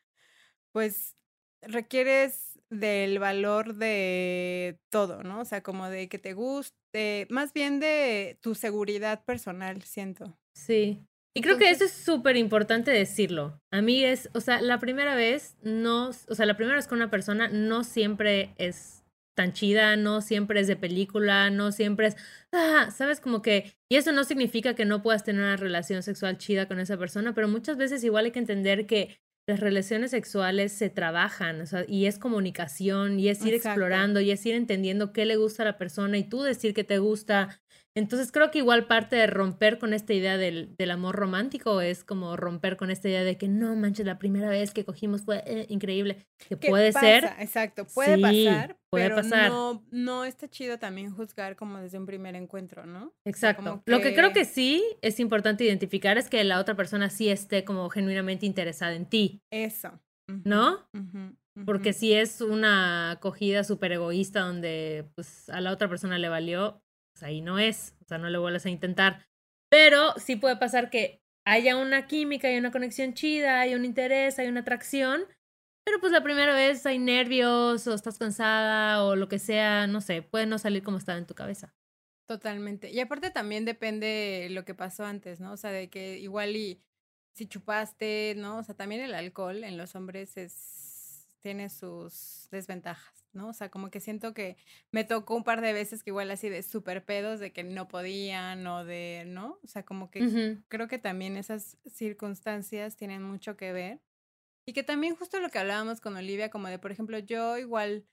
[0.71, 1.17] pues
[1.61, 5.41] requieres del valor de todo, ¿no?
[5.41, 10.37] O sea, como de que te guste, más bien de tu seguridad personal, siento.
[10.55, 11.07] Sí.
[11.33, 13.61] Y creo que eso es súper importante decirlo.
[13.71, 16.97] A mí es, o sea, la primera vez no, o sea, la primera vez con
[16.97, 22.17] una persona no siempre es tan chida, no siempre es de película, no siempre es,
[22.51, 26.37] ah, sabes, como que, y eso no significa que no puedas tener una relación sexual
[26.37, 29.17] chida con esa persona, pero muchas veces igual hay que entender que
[29.47, 33.69] las relaciones sexuales se trabajan, o sea, y es comunicación, y es ir Exacto.
[33.69, 36.83] explorando, y es ir entendiendo qué le gusta a la persona y tú decir que
[36.83, 37.61] te gusta.
[37.95, 42.05] Entonces creo que igual parte de romper con esta idea del, del amor romántico es
[42.05, 45.43] como romper con esta idea de que no manches, la primera vez que cogimos fue
[45.45, 46.25] eh, increíble.
[46.37, 47.05] Que ¿Qué puede pasa?
[47.05, 49.49] ser, Exacto, puede Sí, pasar, puede pero pasar.
[49.51, 53.05] No, no está chido también juzgar como desde un primer encuentro, ¿no?
[53.05, 53.83] O sea, Exacto.
[53.85, 57.65] Lo que creo que sí es importante identificar es que la otra persona sí esté
[57.65, 59.99] como genuinamente interesada en ti, Eso.
[60.45, 60.87] ¿no?
[61.65, 66.81] Porque si es una acogida súper egoísta donde pues a la otra persona le valió,
[67.21, 69.25] pues ahí no es, o sea, no le vuelves a intentar.
[69.69, 74.39] Pero sí puede pasar que haya una química, hay una conexión chida, hay un interés,
[74.39, 75.21] hay una atracción,
[75.85, 80.01] pero pues la primera vez hay nervios o estás cansada o lo que sea, no
[80.01, 81.73] sé, puede no salir como estaba en tu cabeza.
[82.27, 82.89] Totalmente.
[82.89, 85.51] Y aparte también depende lo que pasó antes, ¿no?
[85.51, 86.81] O sea, de que igual y
[87.35, 88.57] si chupaste, ¿no?
[88.57, 90.80] O sea, también el alcohol en los hombres es
[91.41, 93.49] tiene sus desventajas, ¿no?
[93.49, 94.57] O sea, como que siento que
[94.91, 97.87] me tocó un par de veces que igual así de súper pedos, de que no
[97.87, 99.59] podían o de, ¿no?
[99.63, 100.21] O sea, como que
[100.69, 104.01] creo que también esas circunstancias tienen mucho que ver.
[104.65, 108.05] Y que también justo lo que hablábamos con Olivia, como de, por ejemplo, yo igual,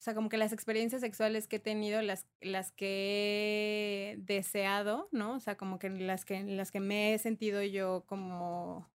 [0.00, 5.08] o sea, como que las experiencias sexuales que he tenido, las, las que he deseado,
[5.12, 5.34] ¿no?
[5.36, 8.90] O sea, como que las que, las que me he sentido yo como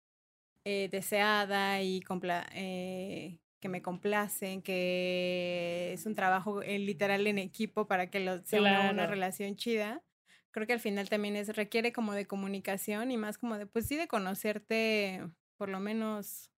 [0.65, 7.39] eh, deseada y compla- eh, que me complacen, que es un trabajo eh, literal en
[7.39, 9.07] equipo para que lo, sea una, una Claro.
[9.07, 10.03] relación chida.
[10.51, 13.87] Creo que al final también es, requiere como de comunicación y más como de, pues
[13.87, 15.21] sí, de conocerte
[15.57, 16.51] por lo menos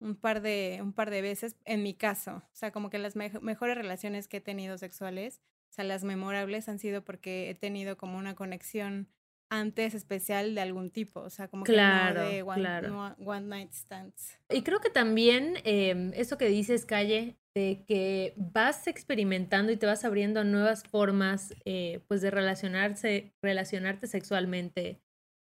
[0.00, 2.36] un par de, un par de veces, en mi caso.
[2.52, 6.04] O sea, como que las mejo- mejores relaciones que he tenido sexuales, o sea, las
[6.04, 9.08] memorables han sido porque he tenido como una conexión
[9.52, 11.20] antes especial de algún tipo.
[11.20, 12.88] O sea, como Claro, que no de one, claro.
[12.88, 14.38] no one night stands.
[14.48, 19.84] Y creo que también eh, eso que dices, Calle, de que vas experimentando y te
[19.84, 25.02] vas abriendo a nuevas formas, eh, pues de relacionarse, relacionarte sexualmente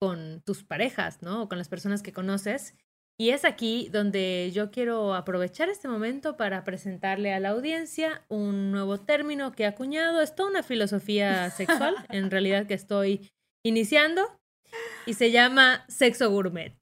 [0.01, 1.43] con tus parejas, ¿no?
[1.43, 2.75] O con las personas que conoces.
[3.21, 8.73] Y es aquí donde yo quiero aprovechar este momento para presentarle a la audiencia un
[8.73, 10.23] nuevo término que he acuñado.
[10.23, 13.31] Es toda una filosofía sexual, en realidad, que estoy
[13.65, 14.39] iniciando,
[15.07, 16.75] y se llama sexo gourmet.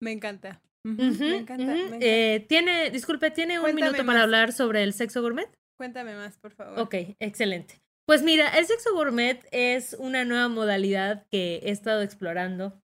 [0.00, 0.60] Me encanta.
[0.84, 1.24] Me encanta.
[1.24, 1.30] ujú.
[1.30, 1.96] me encanta.
[2.00, 5.50] Eh, tiene, disculpe, ¿tiene un minuto para hablar sobre el sexo gourmet?
[5.78, 6.78] Cuéntame más, por favor.
[6.78, 7.80] Ok, excelente.
[8.06, 12.80] Pues mira, el sexo gourmet es una nueva modalidad que he estado explorando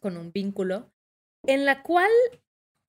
[0.00, 0.90] con un vínculo,
[1.46, 2.10] en la cual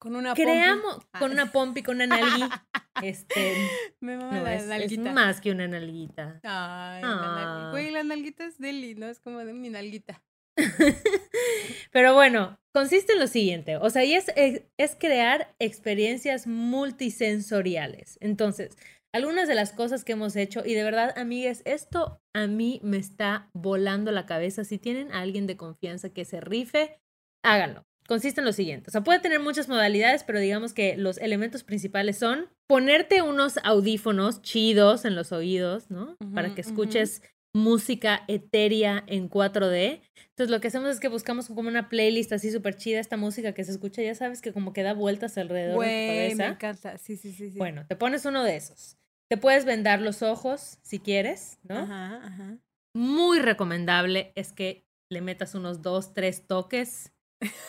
[0.04, 1.18] Con una creamos, Ah.
[1.18, 2.42] con una pompi, con una nalgui,
[3.02, 3.56] este,
[4.00, 5.12] Me mama no, la es, es nalguita.
[5.12, 6.40] más que una nalguita.
[6.42, 7.34] Ay, la Ah.
[7.36, 7.70] nalguita.
[7.70, 9.06] Güey, la nalguita es deli, ¿no?
[9.08, 10.22] Es como de mi nalguita.
[11.90, 18.18] Pero bueno, consiste en lo siguiente, o sea, y es, es, es crear experiencias multisensoriales.
[18.20, 18.76] Entonces,
[19.14, 22.98] algunas de las cosas que hemos hecho y de verdad, amigues, esto a mí me
[22.98, 24.64] está volando la cabeza.
[24.64, 26.98] Si tienen a alguien de confianza que se rife,
[27.44, 27.84] háganlo.
[28.06, 31.64] Consiste en lo siguiente, o sea, puede tener muchas modalidades, pero digamos que los elementos
[31.64, 36.16] principales son ponerte unos audífonos chidos en los oídos, ¿no?
[36.34, 37.22] Para que escuches
[37.54, 40.00] música etérea en 4D.
[40.30, 43.54] Entonces lo que hacemos es que buscamos como una playlist así súper chida, esta música
[43.54, 46.36] que se escucha, ya sabes que como que da vueltas alrededor de tu cabeza.
[46.36, 47.58] me encanta, sí, sí, sí, sí.
[47.58, 48.98] Bueno, te pones uno de esos.
[49.30, 51.78] Te puedes vendar los ojos si quieres, ¿no?
[51.78, 52.58] Ajá, ajá.
[52.94, 57.13] Muy recomendable es que le metas unos dos, tres toques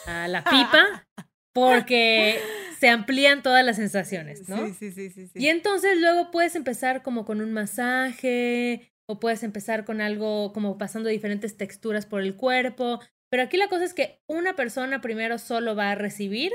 [0.07, 1.05] a la pipa
[1.53, 2.41] porque
[2.79, 4.67] se amplían todas las sensaciones, ¿no?
[4.67, 5.39] Sí, sí, sí, sí, sí.
[5.39, 10.77] Y entonces luego puedes empezar como con un masaje o puedes empezar con algo como
[10.77, 12.99] pasando diferentes texturas por el cuerpo.
[13.31, 16.51] Pero aquí la cosa es que una persona primero solo va a recibir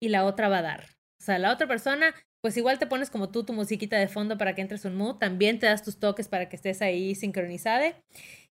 [0.00, 0.84] y la otra va a dar.
[1.20, 4.38] O sea, la otra persona, pues igual te pones como tú tu musiquita de fondo
[4.38, 7.94] para que entres un mood, también te das tus toques para que estés ahí sincronizada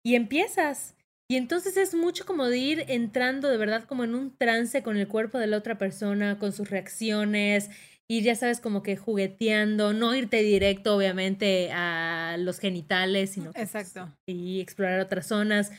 [0.03, 0.95] y empiezas.
[1.31, 4.97] Y entonces es mucho como de ir entrando de verdad como en un trance con
[4.97, 7.69] el cuerpo de la otra persona, con sus reacciones,
[8.09, 13.63] ir ya sabes como que jugueteando, no irte directo obviamente a los genitales, sino pues,
[13.63, 14.13] Exacto.
[14.27, 15.71] y explorar otras zonas.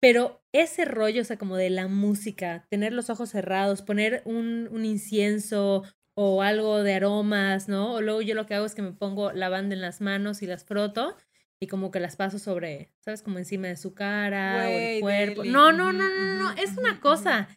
[0.00, 4.68] Pero ese rollo, o sea, como de la música, tener los ojos cerrados, poner un,
[4.70, 5.82] un incienso
[6.16, 7.94] o algo de aromas, ¿no?
[7.94, 10.46] O luego yo lo que hago es que me pongo lavanda en las manos y
[10.46, 11.16] las froto
[11.62, 13.22] y como que las paso sobre, ¿sabes?
[13.22, 15.44] Como encima de su cara o el cuerpo.
[15.44, 17.48] No, no, no, no, no, es una cosa.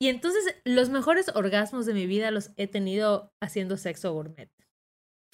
[0.00, 4.50] Y entonces los mejores orgasmos de mi vida los he tenido haciendo sexo gourmet.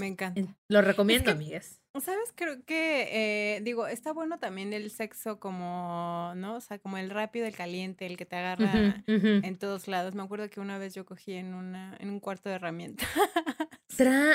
[0.01, 0.57] Me encanta.
[0.69, 1.81] Lo recomiendo, amigas.
[2.01, 2.33] ¿Sabes?
[2.35, 3.09] Creo que,
[3.57, 6.57] eh, digo, está bueno también el sexo como, ¿no?
[6.57, 10.15] O sea, como el rápido, el caliente, el que te agarra en todos lados.
[10.15, 13.09] Me acuerdo que una vez yo cogí en, una, en un cuarto de herramientas.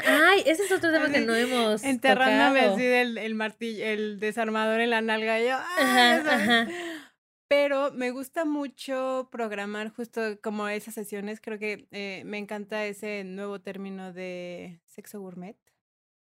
[0.05, 4.81] Ay, ese es otro tema que no hemos Enterrándome así del el martillo, el desarmador
[4.81, 5.39] en la nalga.
[5.39, 6.67] Y yo, ajá,
[7.47, 11.39] Pero me gusta mucho programar justo como esas sesiones.
[11.39, 15.55] Creo que eh, me encanta ese nuevo término de sexo gourmet.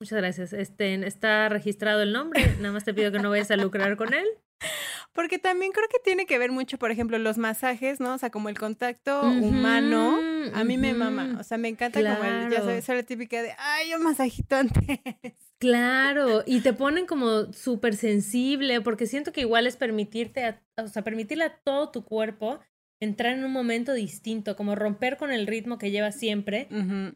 [0.01, 0.51] Muchas gracias.
[0.51, 2.55] Este, está registrado el nombre.
[2.59, 4.25] Nada más te pido que no vayas a lucrar con él.
[5.13, 8.15] Porque también creo que tiene que ver mucho, por ejemplo, los masajes, ¿no?
[8.15, 10.19] O sea, como el contacto humano,
[10.55, 11.37] a mí me mama.
[11.39, 14.81] O sea, me encanta como el, ya sabes, la típica de, ay, un masajito antes.
[15.59, 21.03] Claro, y te ponen como súper sensible, porque siento que igual es permitirte, o sea,
[21.03, 22.59] permitirle a todo tu cuerpo
[22.99, 26.67] entrar en un momento distinto, como romper con el ritmo que lleva siempre.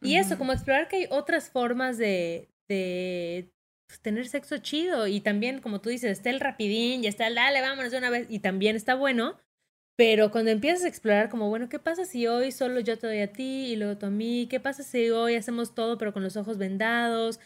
[0.03, 3.51] y eso, como explorar que hay otras formas de, de
[3.87, 5.07] pues, tener sexo chido.
[5.07, 8.09] Y también, como tú dices, está el rapidín, y está el dale, vámonos de una
[8.09, 8.27] vez.
[8.29, 9.37] Y también está bueno.
[9.97, 13.21] Pero cuando empiezas a explorar, como, bueno, ¿qué pasa si hoy solo yo te doy
[13.21, 14.47] a ti y luego tú a mí?
[14.49, 17.39] ¿Qué pasa si hoy hacemos todo pero con los ojos vendados?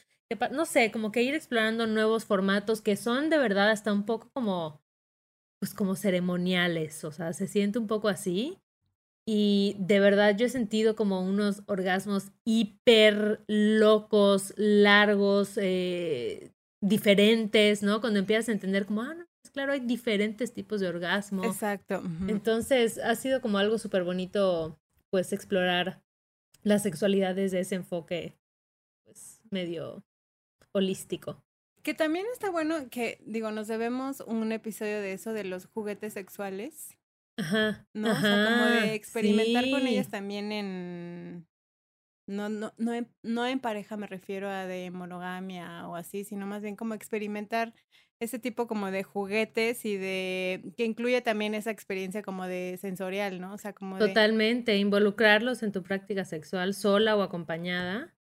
[0.52, 4.30] no sé, como que ir explorando nuevos formatos que son de verdad hasta un poco
[4.32, 4.82] como,
[5.60, 8.60] pues como ceremoniales, o sea, se siente un poco así.
[9.28, 16.52] Y de verdad yo he sentido como unos orgasmos hiper locos, largos, eh,
[16.82, 18.02] diferentes, ¿no?
[18.02, 21.44] Cuando empiezas a entender como, ah, no, pues claro, hay diferentes tipos de orgasmo.
[21.44, 22.02] Exacto.
[22.28, 24.80] Entonces ha sido como algo súper bonito,
[25.12, 26.02] pues, explorar
[26.64, 28.38] la sexualidad desde ese enfoque,
[29.06, 30.04] pues, medio
[30.72, 31.44] holístico.
[31.84, 36.14] Que también está bueno que, digo, nos debemos un episodio de eso, de los juguetes
[36.14, 36.98] sexuales.
[37.40, 37.88] Ajá.
[37.94, 38.12] ¿No?
[38.12, 41.48] o sea, como de experimentar con ellas también en.
[42.28, 46.46] No, no, no, en, no en pareja me refiero a de monogamia o así, sino
[46.46, 47.74] más bien como experimentar
[48.22, 53.40] ese tipo como de juguetes y de que incluye también esa experiencia como de sensorial,
[53.40, 53.54] ¿no?
[53.54, 58.14] O sea, como Totalmente, involucrarlos en tu práctica sexual sola o acompañada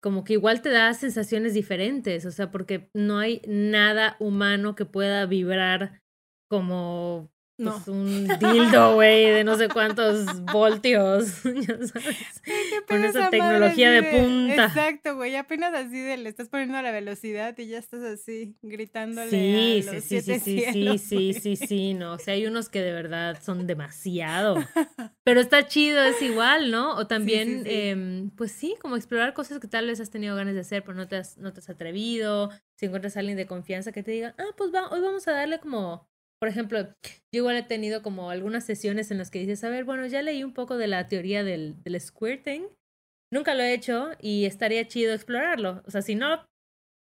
[0.00, 4.86] como que igual te da sensaciones diferentes, o sea, porque no hay nada humano que
[4.86, 6.00] pueda vibrar
[6.48, 7.30] como
[7.60, 7.72] no.
[7.72, 12.42] Pues, un dildo, güey, de no sé cuántos voltios, ya sabes.
[12.88, 14.64] Con esa tecnología de, punta.
[14.66, 19.30] Exacto, güey, apenas así de le estás poniendo la velocidad y ya estás así gritándole
[19.30, 22.68] sí, a los sí, sí, sí, sí, sí, sí, sí, no, o sea, hay unos
[22.68, 24.56] que de verdad son demasiado.
[25.24, 26.96] Pero está chido, es igual, ¿no?
[26.96, 30.60] O también, eh, pues sí, como explorar cosas que tal vez has tenido ganas de
[30.60, 32.50] hacer, pero no te has, no te has atrevido.
[32.76, 35.32] Si encuentras a alguien de confianza que te diga, ah, pues va, hoy vamos a
[35.32, 36.09] darle como
[36.40, 39.84] por ejemplo, yo igual he tenido como algunas sesiones en las que dices, a ver,
[39.84, 42.66] bueno, ya leí un poco de la teoría del, del squirting.
[43.32, 45.82] Nunca lo he hecho y estaría chido explorarlo.
[45.86, 46.46] O sea, si no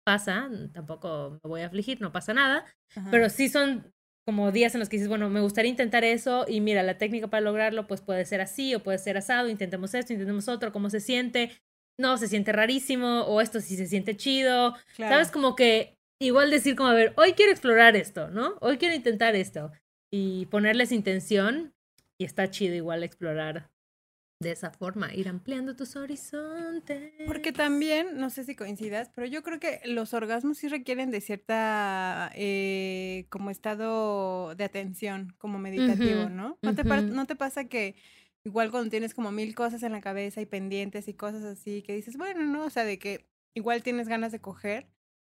[0.05, 2.65] pasa, tampoco me voy a afligir, no pasa nada.
[3.09, 3.91] Pero sí son
[4.25, 7.27] como días en los que dices, bueno, me gustaría intentar eso y mira, la técnica
[7.27, 10.89] para lograrlo pues puede ser así o puede ser asado, intentemos esto, intentemos otro, cómo
[10.89, 11.51] se siente.
[11.99, 14.75] no, se siente rarísimo, o esto sí se siente chido.
[14.95, 15.15] Claro.
[15.15, 15.31] ¿Sabes?
[15.31, 18.55] Como que igual decir como, a ver, hoy quiero explorar esto, ¿no?
[18.61, 19.71] Hoy quiero intentar esto.
[20.11, 21.73] Y ponerles intención.
[22.19, 23.71] Y está chido igual explorar
[24.39, 27.13] de esa forma, ir ampliando tus horizontes.
[27.25, 31.21] Porque también, no sé si coincidas, pero yo creo que los orgasmos sí requieren de
[31.21, 36.57] cierta eh, como estado de atención, como meditativo, Ujú, ¿no?
[36.61, 37.13] ¿No te, par- ujú.
[37.13, 37.95] ¿No te pasa que
[38.43, 41.95] igual cuando tienes como mil cosas en la cabeza y pendientes y cosas así, que
[41.95, 44.87] dices, bueno, no, o sea, de que igual tienes ganas de coger,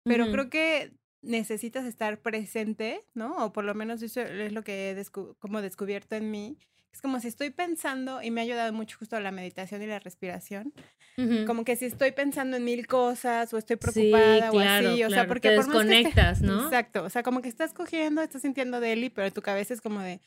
[0.04, 0.32] pero Ujú.
[0.32, 3.36] creo que necesitas estar presente, ¿no?
[3.44, 6.58] O por lo menos eso es lo que he descu- como descubierto en mí.
[6.92, 9.98] Es como si estoy pensando, y me ha ayudado mucho justo la meditación y la
[9.98, 10.72] respiración,
[11.16, 11.44] Ujú.
[11.46, 15.02] como que si estoy pensando en mil cosas o estoy Sí, preocupada claro, o así,
[15.04, 16.64] o sea, porque te por más que esté- desconectas, ¿no?
[16.66, 20.00] Exacto, o sea, como que estás cogiendo, estás sintiendo Deli, pero tu cabeza es como
[20.00, 20.20] de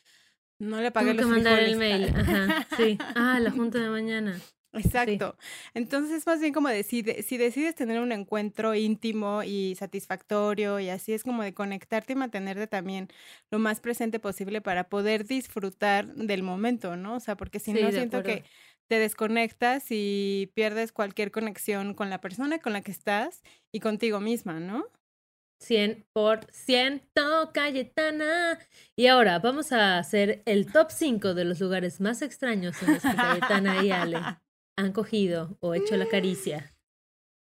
[0.59, 2.13] no le pagué Tengo los que mandar el mail.
[2.15, 2.97] Ajá, sí.
[3.15, 4.37] Ah, la junta de mañana.
[4.73, 5.37] Exacto.
[5.73, 10.89] Entonces es más bien como decide, si decides tener un encuentro íntimo y satisfactorio y
[10.89, 13.07] así es como de conectarte y mantenerte también
[13.49, 17.15] lo más presente posible para poder disfrutar del momento, ¿no?
[17.15, 18.23] O sea, porque si Sí, no siento acuerdo.
[18.23, 18.43] que
[18.87, 24.19] te desconectas y pierdes cualquier conexión con la persona con la que estás y contigo
[24.19, 24.85] misma, ¿no?
[25.59, 28.59] 100% Cayetana.
[28.95, 33.05] Y ahora vamos a hacer el top 5 de los lugares más extraños en los
[33.05, 34.31] que Cayetana y Ale
[34.77, 36.73] han cogido o hecho la caricia.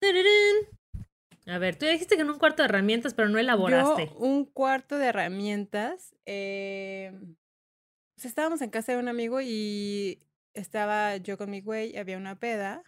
[0.01, 0.27] ¡Tararán!
[1.47, 4.07] A ver, tú dijiste que en un cuarto de herramientas, pero no elaboraste.
[4.07, 6.15] Yo, un cuarto de herramientas.
[6.27, 7.13] eh,
[8.15, 10.23] pues estábamos en casa de un amigo y
[10.55, 12.85] estaba yo con mi güey, había una peda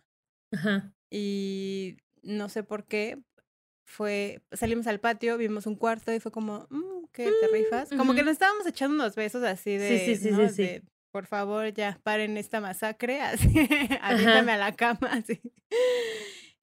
[0.52, 0.92] Ajá.
[1.10, 3.18] y no sé por qué
[3.86, 7.88] fue, salimos al patio, vimos un cuarto y fue como, "Mm, ¿qué te rifas?
[7.90, 8.26] Como que ujú.
[8.26, 10.52] nos estábamos echando unos besos así de, Sí, sí, sí, ¿no?
[10.52, 10.82] de,
[11.14, 13.46] por favor, ya paren esta masacre, así,
[14.02, 15.40] aviéntame a la cama, así.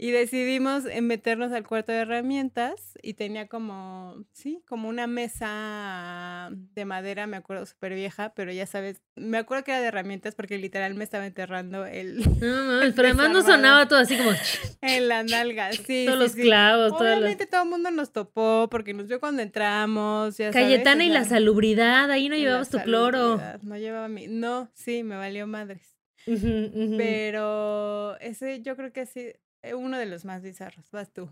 [0.04, 6.86] Y decidimos meternos al cuarto de herramientas y tenía como, sí, como una mesa de
[6.86, 10.58] madera, me acuerdo, súper vieja, pero ya sabes, me acuerdo que era de herramientas porque
[10.58, 14.32] literal me estaba enterrando el, No mames, pero además no sonaba todo así como
[14.82, 16.06] en la nalga, sí.
[16.08, 16.42] todos sí, los sí.
[16.42, 17.18] clavos, todos los...
[17.20, 21.26] Obviamente todo el mundo nos topó porque nos vio cuando entramos, ya Cayetana y la
[21.26, 23.40] salubridad, ahí no llevabas tu cloro.
[23.62, 25.96] No llevaba mi, no, sí, me valió madres.
[26.26, 29.34] Pero ese yo creo que sí,
[29.76, 30.90] uno de los más bizarros.
[30.92, 31.30] Vas tú.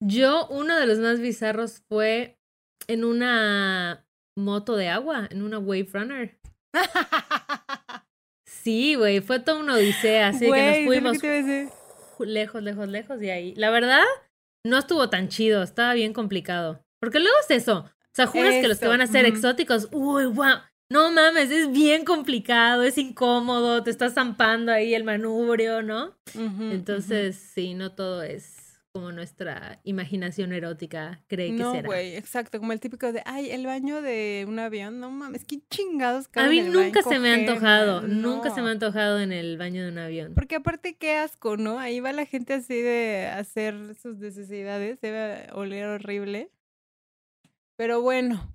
[0.00, 2.38] Yo, uno de los más bizarros fue
[2.88, 6.38] en una moto de agua, en una Wave Runner.
[8.62, 11.20] Sí, güey, fue toda una odisea, así que nos fuimos
[12.20, 13.54] lejos, lejos, lejos de ahí.
[13.56, 14.04] La verdad,
[14.64, 16.84] no estuvo tan chido, estaba bien complicado.
[17.00, 17.78] Porque luego es eso.
[17.78, 20.58] O sea, juras que los que van a ser exóticos, uy, wow.
[20.92, 26.14] No mames, es bien complicado, es incómodo, te estás zampando ahí el manubrio, ¿no?
[26.34, 28.58] Entonces, sí, no todo es
[28.92, 31.86] como nuestra imaginación erótica cree que No, será.
[31.86, 35.60] güey, exacto, como el típico de, ay, el baño de un avión, no mames, qué
[35.70, 38.70] chingados A mí nunca se me ha antojado, nunca se me ha no.
[38.72, 40.34] antojado en el baño de un avión.
[40.34, 41.78] Porque aparte qué asco, ¿no?
[41.78, 46.50] Ahí va la gente así de hacer sus necesidades, debe oler horrible.
[47.76, 48.52] Pero bueno.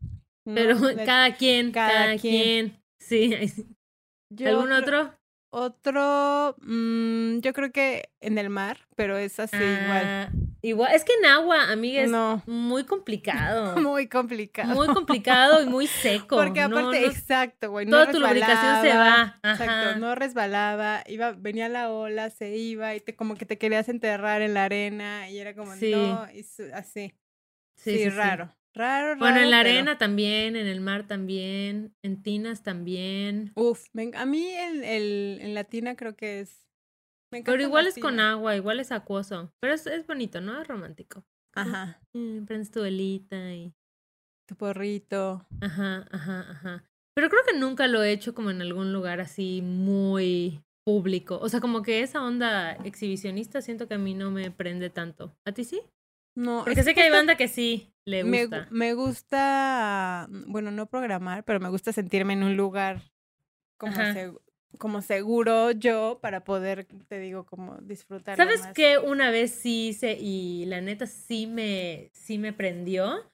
[0.47, 0.55] ¿No?
[0.55, 2.69] Pero cada quien, cada cada, quien.
[2.69, 2.83] quien.
[2.99, 3.75] Sí.
[4.29, 5.13] yo ¿Algún otro?
[5.49, 6.55] otro?
[6.59, 10.03] Mm, yo creo que en el mar, pero es así igual.
[10.05, 10.29] Ah,
[10.61, 10.93] igual.
[10.93, 13.75] Es que en agua, amiga, es No, muy complicado.
[13.81, 14.73] muy complicado.
[14.75, 16.35] muy complicado y muy seco.
[16.35, 17.85] Porque aparte, no- exacto, güey.
[17.85, 19.51] no toda tu lubricación se resbalaba, va.
[19.51, 23.89] Exacto, no resbalaba, iba, venía la ola, se iba y te como que te querías
[23.89, 25.91] enterrar en la arena y era como, Sí.
[25.91, 27.13] no, y así.
[27.75, 28.09] Sí, Sí, sí, sí.
[28.09, 28.53] raro.
[28.77, 29.19] Raro, raro.
[29.19, 33.51] Bueno, en la pero- arena también, en el mar también, en tinas también.
[33.55, 36.63] Uf, me a mí el, el, en latina creo que es.
[37.33, 38.31] Me Pero igual la es con tina.
[38.31, 39.51] agua, igual es acuoso.
[39.59, 40.61] Pero es, es bonito, ¿no?
[40.61, 41.25] Es romántico.
[41.55, 41.99] Ajá.
[42.13, 43.73] Mm, prendes tu velita y...
[44.47, 45.45] Tu porrito.
[45.59, 46.83] Ajá, ajá, ajá.
[47.15, 51.37] Pero creo que nunca lo he hecho como en algún lugar así muy público.
[51.41, 55.35] O sea, como que esa onda exhibicionista siento que a mí no me prende tanto.
[55.45, 55.81] ¿A ti sí?
[56.37, 58.67] No, Porque sé que hay banda que sí le gusta.
[58.69, 63.01] me gusta, mm, bueno, no programar, pero me gusta sentirme en un lugar
[63.79, 64.39] como, seg-
[64.77, 68.37] como seguro yo para poder, te digo, como disfrutar.
[68.37, 68.99] ¿Sabes qué?
[68.99, 73.31] Una vez sí hice y la neta sí me, sí me prendió.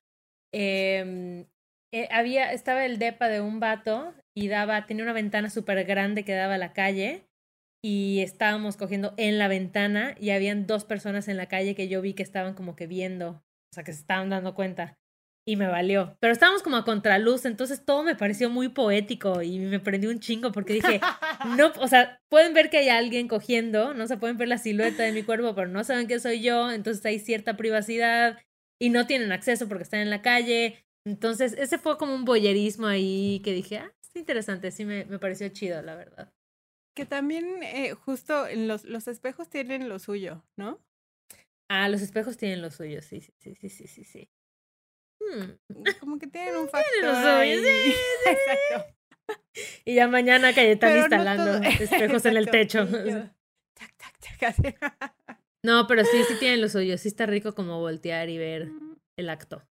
[0.53, 1.45] Em,
[1.91, 6.23] eh, había, estaba el depa de un vato y daba, tenía una ventana súper grande
[6.23, 7.27] que daba a la calle
[7.83, 12.01] y estábamos cogiendo en la ventana y habían dos personas en la calle que yo
[12.01, 14.97] vi que estaban como que viendo, o sea, que se estaban dando cuenta.
[15.45, 16.15] y me valió.
[16.21, 20.19] Pero estábamos como a contraluz, entonces todo me pareció muy poético y me prendí un
[20.21, 21.01] chingo porque dije,
[21.57, 25.03] no, o sea, pueden ver que hay alguien cogiendo, no se pueden ver la silueta
[25.03, 28.39] de mi cuerpo, pero no saben que soy yo, entonces hay cierta privacidad
[28.79, 30.85] y no tienen acceso porque están en la calle.
[31.05, 35.19] Entonces, ese fue como un boyerismo ahí que dije, ah, es interesante, sí me, me
[35.19, 36.32] pareció chido, la verdad.
[36.95, 40.79] Que también eh, justo en los, los espejos tienen lo suyo, ¿no?
[41.69, 44.03] Ah, los espejos tienen lo suyo, sí, sí, sí, sí, sí, sí.
[44.03, 44.29] sí.
[45.19, 45.53] Hmm.
[45.99, 47.57] Como que tienen un factor Tienen lo suyo, ahí.
[47.63, 47.95] sí,
[48.29, 48.95] Exacto.
[49.85, 52.87] Y ya mañana Cayetana Pero no instalando todo- espejos en el techo.
[52.87, 55.15] tac, tac, tac.
[55.65, 56.97] No, pero sí, sí tienen lo suyo.
[56.97, 58.69] Sí está rico como voltear y ver
[59.17, 59.63] el acto.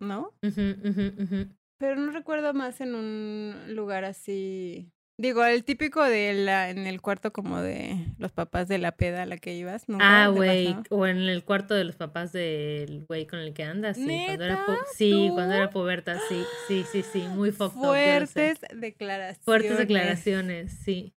[0.00, 0.32] ¿No?
[0.40, 4.90] Pero no recuerdo más en un lugar así.
[5.20, 9.24] Digo, el típico de la, en el cuarto como de los papás de la peda
[9.24, 9.86] a la que ibas.
[9.86, 10.74] ¿nunca Ah, güey.
[10.88, 13.98] O en el cuarto de los papás del güey con el que andas.
[13.98, 14.66] Sí, cuando era,
[14.96, 17.18] sí, cuando era puberta, sí, sí, sí, sí.
[17.28, 17.84] Muy fucked up.
[17.84, 19.44] Fuertes declaraciones.
[19.44, 21.12] Fuertes declaraciones, sí.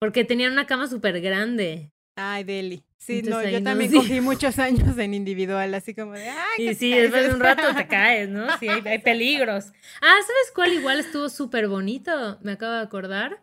[0.00, 1.92] Porque tenían una cama súper grande.
[2.16, 2.85] Ay, Deli.
[2.98, 6.74] Sí, Entonces no, yo también cogí muchos años en individual, así como de, ay, Y
[6.74, 7.56] sí, después de un caes".
[7.56, 8.58] rato te caes, ¿no?
[8.58, 9.66] Sí, hay, hay peligros.
[10.00, 12.38] Ah, ¿sabes cuál igual estuvo súper bonito?
[12.42, 13.42] Me acabo de acordar.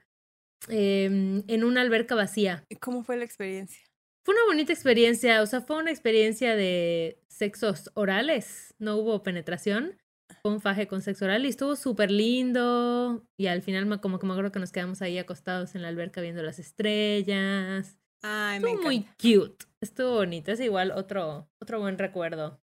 [0.69, 2.63] Em, en una alberca vacía.
[2.79, 3.81] ¿Cómo fue la experiencia?
[4.25, 9.97] Fue una bonita experiencia, o sea, fue una experiencia de sexos orales, no hubo penetración,
[10.41, 14.19] fue un faje con sexo oral y estuvo súper lindo y al final me- como
[14.19, 17.97] que me acuerdo que nos quedamos ahí acostados en la alberca viendo las estrellas.
[18.23, 22.59] Ay, me Estuvo muy cute, estuvo bonito, es igual otro, otro buen recuerdo.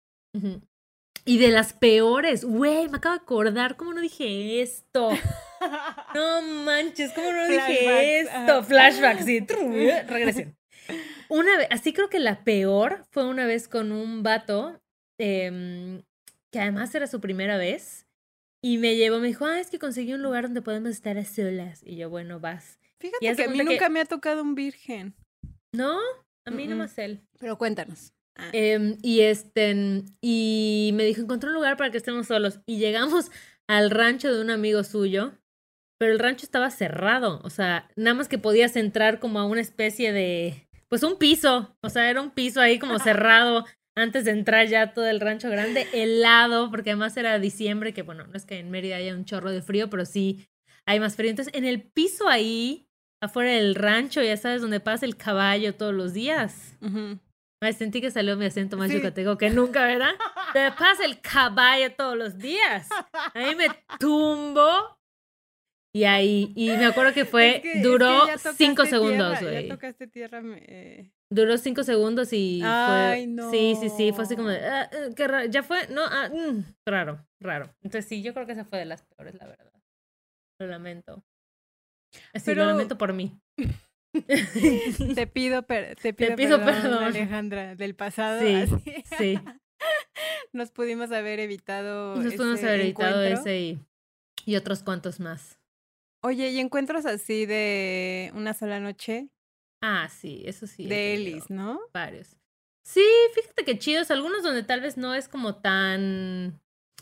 [1.24, 5.10] Y de las peores, güey, me acabo de acordar, ¿cómo no dije esto?
[6.14, 8.62] No manches, ¿cómo no dije esto?
[8.64, 9.40] Flashback, sí.
[9.40, 9.70] tru,
[10.08, 10.54] Regresión.
[11.30, 14.78] Una vez, así creo que la peor fue una vez con un vato
[15.18, 16.02] em,
[16.52, 18.06] que además era su primera vez
[18.62, 21.24] y me llevó, me dijo, ah, es que conseguí un lugar donde podemos estar a
[21.24, 21.82] solas.
[21.82, 22.78] Y yo, bueno, vas.
[23.00, 25.14] Fíjate que a mí que- nunca me ha tocado un virgen.
[25.74, 25.98] No,
[26.46, 26.70] a mí Mm-mm.
[26.70, 27.20] no más él.
[27.38, 28.12] Pero cuéntanos.
[28.36, 32.60] Ah, Em, y este, y me dijo, encontré un lugar para que estemos solos.
[32.66, 33.30] Y llegamos
[33.68, 35.32] al rancho de un amigo suyo,
[35.98, 37.40] pero el rancho estaba cerrado.
[37.44, 41.76] O sea, nada más que podías entrar como a una especie de, pues un piso.
[41.82, 43.64] O sea, era un piso ahí como cerrado
[43.96, 48.26] antes de entrar ya todo el rancho grande, helado, porque además era diciembre, que bueno,
[48.26, 50.48] no es que en Mérida haya un chorro de frío, pero sí
[50.86, 51.30] hay más frío.
[51.30, 52.88] Entonces, en el piso ahí,
[53.24, 56.76] afuera del rancho, ya sabes, donde pasa el caballo todos los días.
[56.80, 57.18] ujú.
[57.62, 58.96] Ay, sentí que salió mi acento más Sí.
[58.96, 60.10] yucateco que nunca, ¿verdad?
[60.54, 62.88] Te pasa el caballo todos los días.
[63.32, 63.68] Ahí me
[63.98, 64.98] tumbo.
[65.96, 68.84] Y ahí, y me acuerdo que fue, Es que- es que duró ya tocaste cinco
[68.84, 69.68] segundos, Ya güey.
[69.68, 70.40] tocaste tierra.
[70.42, 73.50] me- eh, Duró cinco segundos y Ay, fue.
[73.50, 74.60] Sí, sí, sí, fue así como de.
[74.60, 74.66] no.
[74.66, 75.46] ah, ah, qué raro.
[75.46, 77.74] Ya fue, no, ah, mm, raro, raro.
[77.82, 79.72] Entonces sí, yo creo que esa fue de las peores, la verdad.
[80.60, 81.24] Lo lamento.
[82.32, 83.38] Así, Pero- lo lamento por mí.
[85.14, 87.04] Te pido, per- te pido, pido perdón, perdón.
[87.04, 88.40] Alejandra, del pasado.
[88.40, 89.04] Sí, así.
[89.18, 89.38] sí.
[90.52, 92.14] Nos pudimos haber evitado.
[92.16, 93.22] Nos pudimos haber encuentro.
[93.24, 93.78] ese y,
[94.46, 95.58] y otros cuantos más.
[96.22, 99.28] Oye, ¿y encuentros así de una sola noche?
[99.82, 100.86] Ah, sí, eso sí.
[100.86, 101.80] de Ellis, ¿no?
[101.92, 102.36] Varios.
[102.86, 103.04] Sí,
[103.34, 104.10] fíjate que chidos.
[104.12, 106.60] Algunos donde tal vez no es como tan.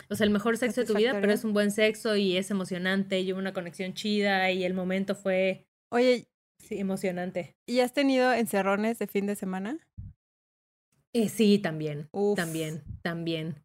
[0.09, 2.51] O sea, el mejor sexo de tu vida, pero es un buen sexo y es
[2.51, 6.27] emocionante y hubo una conexión chida y el momento fue Oye,
[6.59, 7.55] sí, emocionante.
[7.67, 9.79] ¿y has tenido encerrones de fin de semana?
[11.15, 12.09] Eh, sí, también.
[12.13, 12.37] Uf.
[12.37, 13.57] También, también.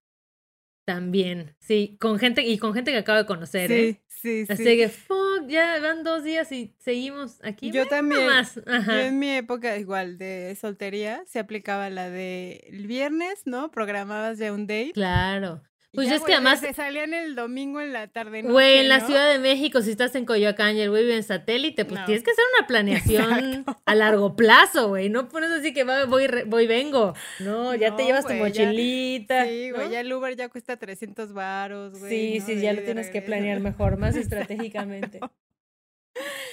[0.85, 1.55] También.
[1.59, 4.01] Sí, con gente y con gente que acabo de conocer, ¿eh?
[4.07, 4.51] sí, sí.
[4.51, 7.67] Así que, fuck, ya van dos días y seguimos aquí.
[7.71, 8.25] Yo Bueno, también.
[8.25, 8.55] más.
[8.55, 13.69] Yo en mi época igual de soltería se aplicaba la de el viernes, ¿no?
[13.69, 14.91] Programabas ya un date.
[14.93, 15.61] Claro.
[15.93, 18.43] Pues ya, es que además- Se salían el domingo en la tarde.
[18.43, 19.07] Güey, en la ¿no?
[19.07, 22.05] Ciudad de México, si estás en Coyoacán y el güey vive en satélite, pues No.
[22.05, 23.81] tienes que hacer una planeación Exacto.
[23.85, 25.09] a largo plazo, güey.
[25.09, 27.13] No pones así que va- voy, voy, vengo.
[27.39, 29.45] No, ya te llevas tu ya- mochilita.
[29.45, 32.11] Sí, güey, ya el Uber ya cuesta 300 varos, güey.
[32.11, 34.15] Sí, sí, ya lo tienes que planear mejor, más
[34.71, 35.19] estratégicamente.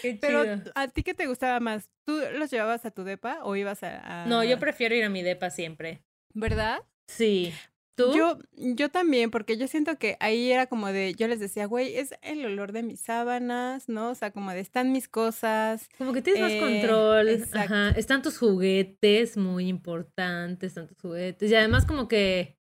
[0.03, 0.73] Qué Pero, chido.
[0.75, 1.91] ¿a ti qué te gustaba más?
[2.07, 4.23] ¿Tú los llevabas a tu depa o ibas a...?
[4.25, 6.03] a- No, yo prefiero ir a mi depa siempre.
[6.35, 6.83] ¿Verdad?
[7.09, 7.53] Sí.
[7.97, 8.13] ¿Tú?
[8.15, 11.97] Yo, yo también, porque yo siento que ahí era como de, yo les decía, güey,
[11.97, 14.11] es el olor de mis sábanas, ¿no?
[14.11, 15.89] O sea, como de están mis cosas.
[15.97, 17.29] Como que tienes más Eh, control.
[17.29, 17.59] exacto.
[17.75, 17.91] Ajá.
[17.91, 21.51] Están tus juguetes, muy importantes, están tus juguetes.
[21.51, 22.59] Y además como que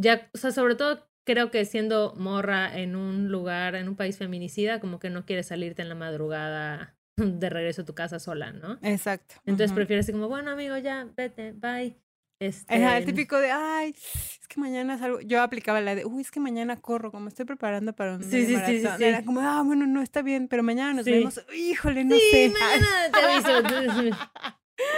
[0.00, 4.18] ya, o sea, sobre todo creo que siendo morra en un lugar, en un país
[4.18, 8.52] feminicida, como que no quieres salirte en la madrugada de regreso a tu casa sola,
[8.52, 8.78] ¿no?
[8.82, 9.36] Exacto.
[9.46, 11.96] Entonces prefieres así como, bueno, amigo, ya, vete, bye.
[12.44, 15.20] Este, el típico de, ay, es que mañana salgo.
[15.20, 18.46] Yo aplicaba la de, uy, es que mañana corro, como estoy preparando para un Sí,
[18.46, 19.04] sí, sí, sí.
[19.04, 21.10] Era como, ah, bueno, no, está bien, pero mañana nos Sí.
[21.12, 21.40] vemos.
[21.54, 22.52] Híjole, no sí, sé.
[22.58, 24.16] mañana te aviso.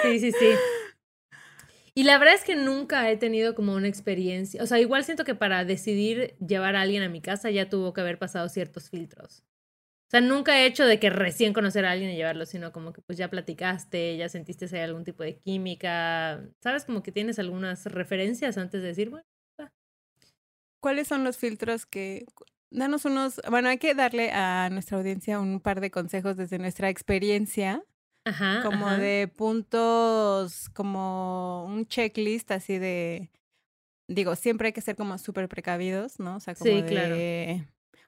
[0.03, 0.47] Sí, sí, sí.
[1.94, 4.62] Y la verdad es que nunca he tenido como una experiencia.
[4.62, 7.94] O sea, igual siento que para decidir llevar a alguien a mi casa ya tuvo
[7.94, 9.42] que haber pasado ciertos filtros.
[10.07, 12.92] O sea, nunca he hecho de que recién conocer a alguien y llevarlo, sino como
[12.92, 16.44] que pues ya platicaste, ya sentiste si hay algún tipo de química.
[16.62, 16.84] ¿Sabes?
[16.84, 19.24] Como que tienes algunas referencias antes de decir, bueno,
[20.80, 22.26] ¿Cuáles son los filtros que...
[22.70, 23.40] Danos unos...
[23.50, 27.82] Bueno, hay que darle a nuestra audiencia un par de consejos desde nuestra experiencia,
[28.24, 28.62] ajá.
[28.62, 28.98] como ajá.
[28.98, 33.30] de puntos, como un checklist así de...
[34.09, 36.36] Digo, siempre hay que ser como súper precavidos, ¿no?
[36.36, 37.16] O sea, como Sí, claro.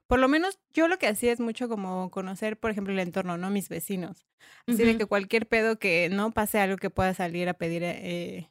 [0.08, 3.36] Por lo menos yo lo que hacía es mucho como conocer, por ejemplo, el entorno,
[3.36, 3.50] ¿no?
[3.50, 4.26] Mis vecinos.
[4.66, 8.48] Así de que cualquier pedo que no pase algo que pueda salir a pedir eh,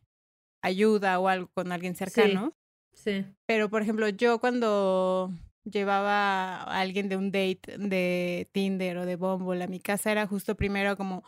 [0.61, 2.55] ayuda o algo con alguien cercano.
[2.93, 3.25] Sí.
[3.47, 5.31] Pero, por ejemplo, yo cuando
[5.63, 10.27] llevaba a alguien de un date de Tinder o de Bumble a mi casa era
[10.27, 11.23] justo primero como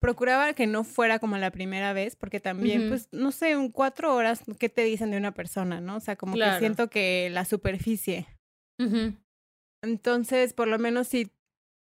[0.00, 4.14] procuraba que no fuera como la primera vez, porque también, pues, no sé, un cuatro
[4.14, 5.96] horas, ¿qué te dicen de una persona, no?
[5.96, 6.54] O sea, como Claro.
[6.54, 8.26] que siento que la superficie.
[8.78, 9.14] Ujú.
[9.82, 11.30] Entonces, por lo menos si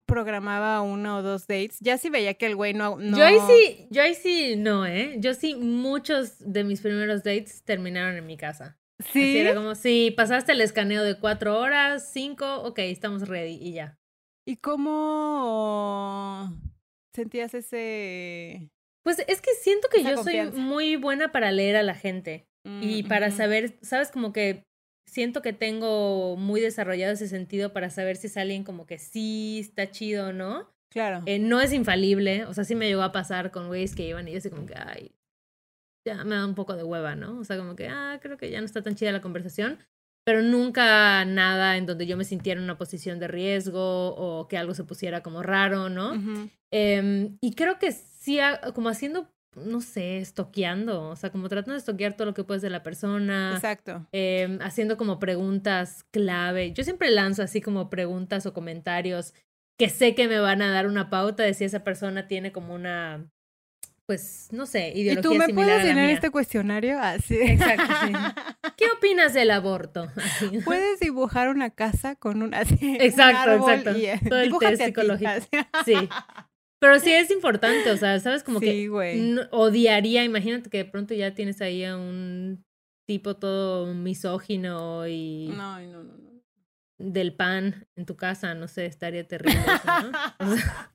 [0.06, 3.16] programaba uno o dos dates, ya si veía que el güey no, no...
[3.16, 5.16] Yo ahí sí, yo ahí sí no, ¿eh?
[5.18, 8.76] Yo sí, muchos de mis primeros dates terminaron en mi casa.
[8.98, 13.58] Así Sí, era como, sí, pasaste el escaneo de cuatro horas, cinco, ok, estamos ready
[13.60, 13.98] y ya.
[14.46, 16.50] ¿Y cómo
[17.14, 18.70] sentías ese...
[19.04, 20.56] Pues es que siento que Esa yo confianza.
[20.56, 22.46] soy muy buena para leer a la gente
[22.80, 23.36] y Mm, para ujú.
[23.36, 24.62] saber, sabes, como que
[25.12, 29.58] siento que tengo muy desarrollado ese sentido para saber si es alguien como que sí
[29.60, 30.72] está chido o no.
[30.90, 31.22] Claro.
[31.26, 34.26] Eh, no es infalible, o sea, sí me llegó a pasar con güeyes que iban
[34.26, 35.12] y yo así como que, ay,
[36.06, 37.38] ya me da un poco de hueva, ¿no?
[37.38, 39.78] O sea, como que, ah, creo que ya no está tan chida la conversación,
[40.24, 44.56] pero nunca nada en donde yo me sintiera en una posición de riesgo o que
[44.56, 46.14] algo se pusiera como raro, ¿no?
[46.70, 48.38] Em, y creo que sí,
[48.74, 52.62] como haciendo, no sé, estoqueando, o sea, como tratando de estoquear todo lo que puedes
[52.62, 54.06] de la persona, Exacto.
[54.12, 56.72] em, haciendo como preguntas clave.
[56.72, 59.34] Yo siempre lanzo así como preguntas o comentarios
[59.78, 62.74] que sé que me van a dar una pauta de si esa persona tiene como
[62.74, 63.26] una,
[64.06, 66.98] pues, no sé, ¿Y ideología tú me similar puedes llenar este cuestionario?
[67.00, 67.36] Así.
[67.36, 68.12] Exacto, sí.
[68.76, 70.10] ¿Qué opinas del aborto?
[70.16, 70.60] Así.
[70.64, 72.78] Puedes dibujar una casa con un así.
[72.82, 73.98] un Exacto, árbol exacto.
[73.98, 75.30] y, eh, Todo el test ti, psicológico.
[75.84, 75.94] Sí.
[76.82, 78.42] Pero sí es importante, o sea, ¿sabes?
[78.42, 79.20] Como que Sí, güey.
[79.20, 82.64] no- odiaría, imagínate que de pronto ya tienes ahí a un
[83.08, 86.42] tipo todo misógino y No, no, no, no.
[86.98, 90.52] del pan en tu casa, no sé, estaría terrible eso, ¿no?
[90.52, 90.92] O sea,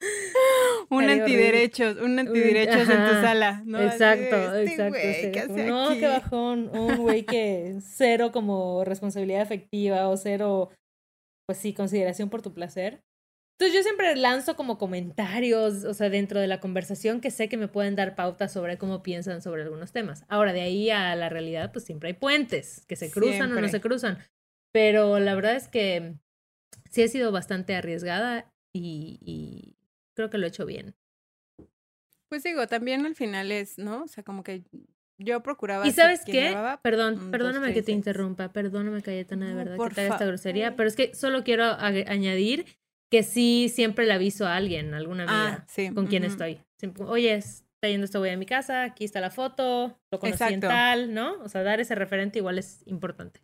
[0.90, 3.62] Un antiderechos, un antiderechos en tu sala.
[3.66, 3.78] ¿no?
[3.78, 4.98] De, exacto, este exacto.
[4.98, 6.00] sería ¿qué no, aquí?
[6.00, 10.70] qué bajón, un güey que cero como responsabilidad afectiva o cero,
[11.46, 13.02] pues sí, consideración por tu placer.
[13.60, 17.56] Entonces yo siempre lanzo como comentarios, o sea, dentro de la conversación que sé que
[17.56, 20.24] me pueden dar pautas sobre cómo piensan sobre algunos temas.
[20.28, 23.52] Ahora, de ahí a la realidad, pues siempre hay puentes que se cruzan o no
[23.54, 23.68] Siempre.
[23.70, 24.18] se cruzan.
[24.72, 26.14] Pero la verdad es que
[26.88, 29.76] sí he sido bastante arriesgada y, y
[30.14, 30.94] creo que lo he hecho bien.
[32.28, 34.04] Pues digo, también al final es, ¿no?
[34.04, 34.62] O sea, como que
[35.18, 35.84] yo procuraba.
[35.84, 36.54] ¿Y sabes qué?
[36.82, 40.00] Perdón, un, dos, perdóname que tres, te interrumpa, perdóname Cayetana, de No, verdad, que te
[40.02, 40.76] haga esta grosería, favor.
[40.76, 42.77] pero es que solo quiero añadir
[43.10, 45.90] que sí siempre le aviso a alguien, alguna amiga Ah, sí.
[45.94, 46.60] con quien estoy.
[46.78, 50.44] Siempre, Oye, está yendo este güey a mi casa, aquí está la foto, lo conocí
[50.44, 51.40] en tal, ¿no?
[51.42, 53.40] O sea, dar ese referente igual es importante.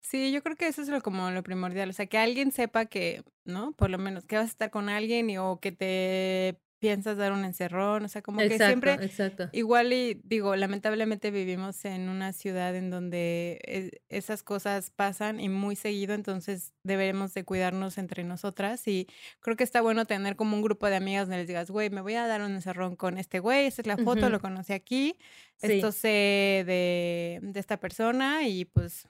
[0.00, 1.90] Sí, yo creo que eso es lo, como lo primordial.
[1.90, 3.72] O sea, que alguien sepa que, ¿no?
[3.72, 7.30] Por lo menos que vas a estar con alguien y, o que te piensas dar
[7.32, 8.04] un encerrón.
[8.04, 9.48] O sea, como que siempre exacto.
[9.52, 15.48] Igual y digo, lamentablemente vivimos en una ciudad en donde e- esas cosas pasan y
[15.48, 19.06] muy seguido, entonces deberemos de cuidarnos entre nosotras y
[19.40, 22.00] creo que está bueno tener como un grupo de amigas donde les digas, güey, me
[22.00, 25.16] voy a dar un encerrón con este güey, esta es la foto, lo conocí aquí,
[25.58, 25.74] Sí.
[25.74, 29.06] esto sé de, de esta persona y pues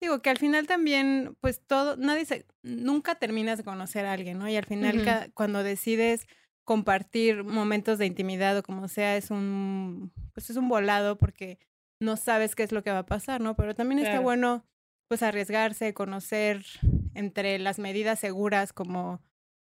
[0.00, 4.38] digo que al final también pues todo, nadie se, nunca terminas de conocer a alguien,
[4.38, 4.48] ¿no?
[4.48, 6.26] Y al final cuando decides
[6.64, 11.58] compartir momentos de intimidad o como sea es un pues es un volado porque
[12.00, 13.54] no sabes qué es lo que va a pasar, ¿no?
[13.56, 14.64] Pero también está bueno
[15.08, 16.64] pues arriesgarse, conocer
[17.14, 19.20] entre las medidas seguras como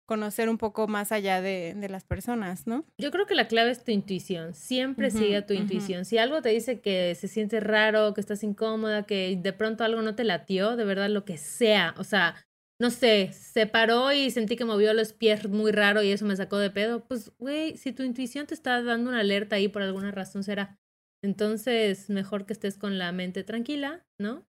[0.06, 2.84] conocer un poco más allá de, de las personas, ¿no?
[2.98, 4.54] Yo creo que la clave es tu intuición.
[4.54, 6.04] Siempre sigue tu intuición.
[6.04, 10.02] Si algo te dice que se siente raro, que estás incómoda, que de pronto algo
[10.02, 11.94] no te latió, de verdad lo que sea.
[11.96, 12.34] O sea,
[12.82, 16.34] no sé, se paró y sentí que movió los pies muy raro y eso me
[16.34, 17.04] sacó de pedo.
[17.06, 20.80] Pues, güey, si tu intuición te está dando una alerta ahí por alguna razón será.
[21.22, 24.44] Entonces, mejor que estés con la mente tranquila, ¿no?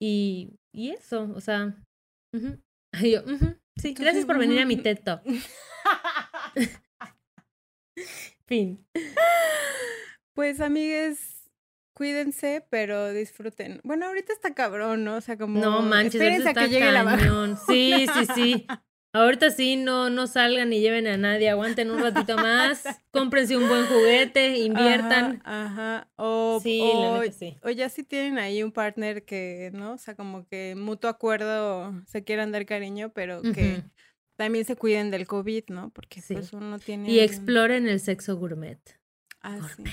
[0.00, 1.76] Y, y eso, o sea.
[2.94, 5.22] Ay, yo, ujú, sí, gracias por venir a mi TED Talk.
[8.46, 8.82] Fin.
[10.32, 11.41] Pues, amigues,
[11.94, 13.80] cuídense, pero disfruten.
[13.84, 15.16] Bueno, ahorita está cabrón, ¿no?
[15.16, 15.60] O sea, como.
[15.60, 17.22] No manches, Espérense a que llegue la vacuna.
[17.22, 17.58] cañón.
[17.66, 18.66] Sí, sí, sí.
[19.14, 23.68] Ahorita sí, no, no salgan ni lleven a nadie, aguanten un ratito más, cómprense un
[23.68, 25.42] buen juguete, inviertan.
[25.44, 25.66] Ajá,
[25.98, 26.10] ajá.
[26.16, 27.58] O, Sí, la o, neta sí.
[27.62, 29.92] o ya si tienen ahí un partner que, ¿no?
[29.92, 33.82] O sea, como que mutuo acuerdo se quieran dar cariño, pero que
[34.36, 35.90] también se cuiden del COVID, ¿no?
[35.90, 36.32] Porque Sí.
[36.32, 37.10] pues uno tiene.
[37.10, 38.80] Y exploren el sexo gourmet.
[39.42, 39.60] Ah, sí.
[39.76, 39.92] Gourmet.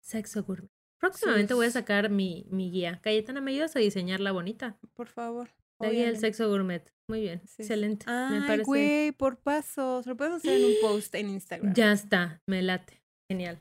[0.00, 0.70] Sexo gourmet.
[1.02, 3.00] Próximamente voy a sacar mi, mi guía.
[3.02, 4.78] Cayetana, ¿me ayudas a diseñarla bonita?
[4.94, 5.50] Por favor.
[5.80, 6.88] La guía del sexo gourmet.
[7.08, 7.62] Muy bien, Sí.
[7.62, 8.06] excelente.
[8.06, 8.62] me Ay, parece.
[8.64, 10.06] güey, por pasos.
[10.06, 11.74] Lo podemos hacer en un post en Instagram.
[11.74, 13.02] Ya está, me late.
[13.28, 13.60] Genial.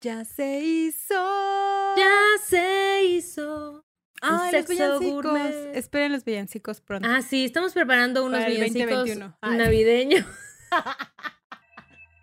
[0.00, 1.14] Ya se hizo.
[1.96, 3.84] Ya se hizo.
[4.22, 5.00] Ah, los villancicos.
[5.22, 5.76] gourmet.
[5.76, 7.06] Esperen los villancicos pronto.
[7.08, 9.36] Ah, sí, estamos preparando unos Para villancicos 2021.
[9.42, 9.58] Ay.
[9.58, 10.24] navideños.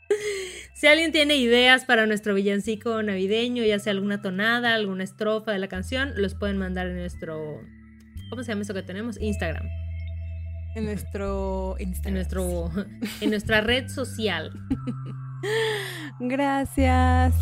[0.73, 5.59] si alguien tiene ideas para nuestro villancico navideño, ya sea alguna tonada, alguna estrofa de
[5.59, 7.61] la canción, los pueden mandar en nuestro
[8.29, 9.19] ¿Cómo se llama eso que tenemos?
[9.19, 9.67] Instagram.
[10.75, 12.09] En nuestro Instagram.
[12.09, 12.71] En nuestro
[13.21, 14.51] en nuestra red social.
[16.19, 17.33] Gracias.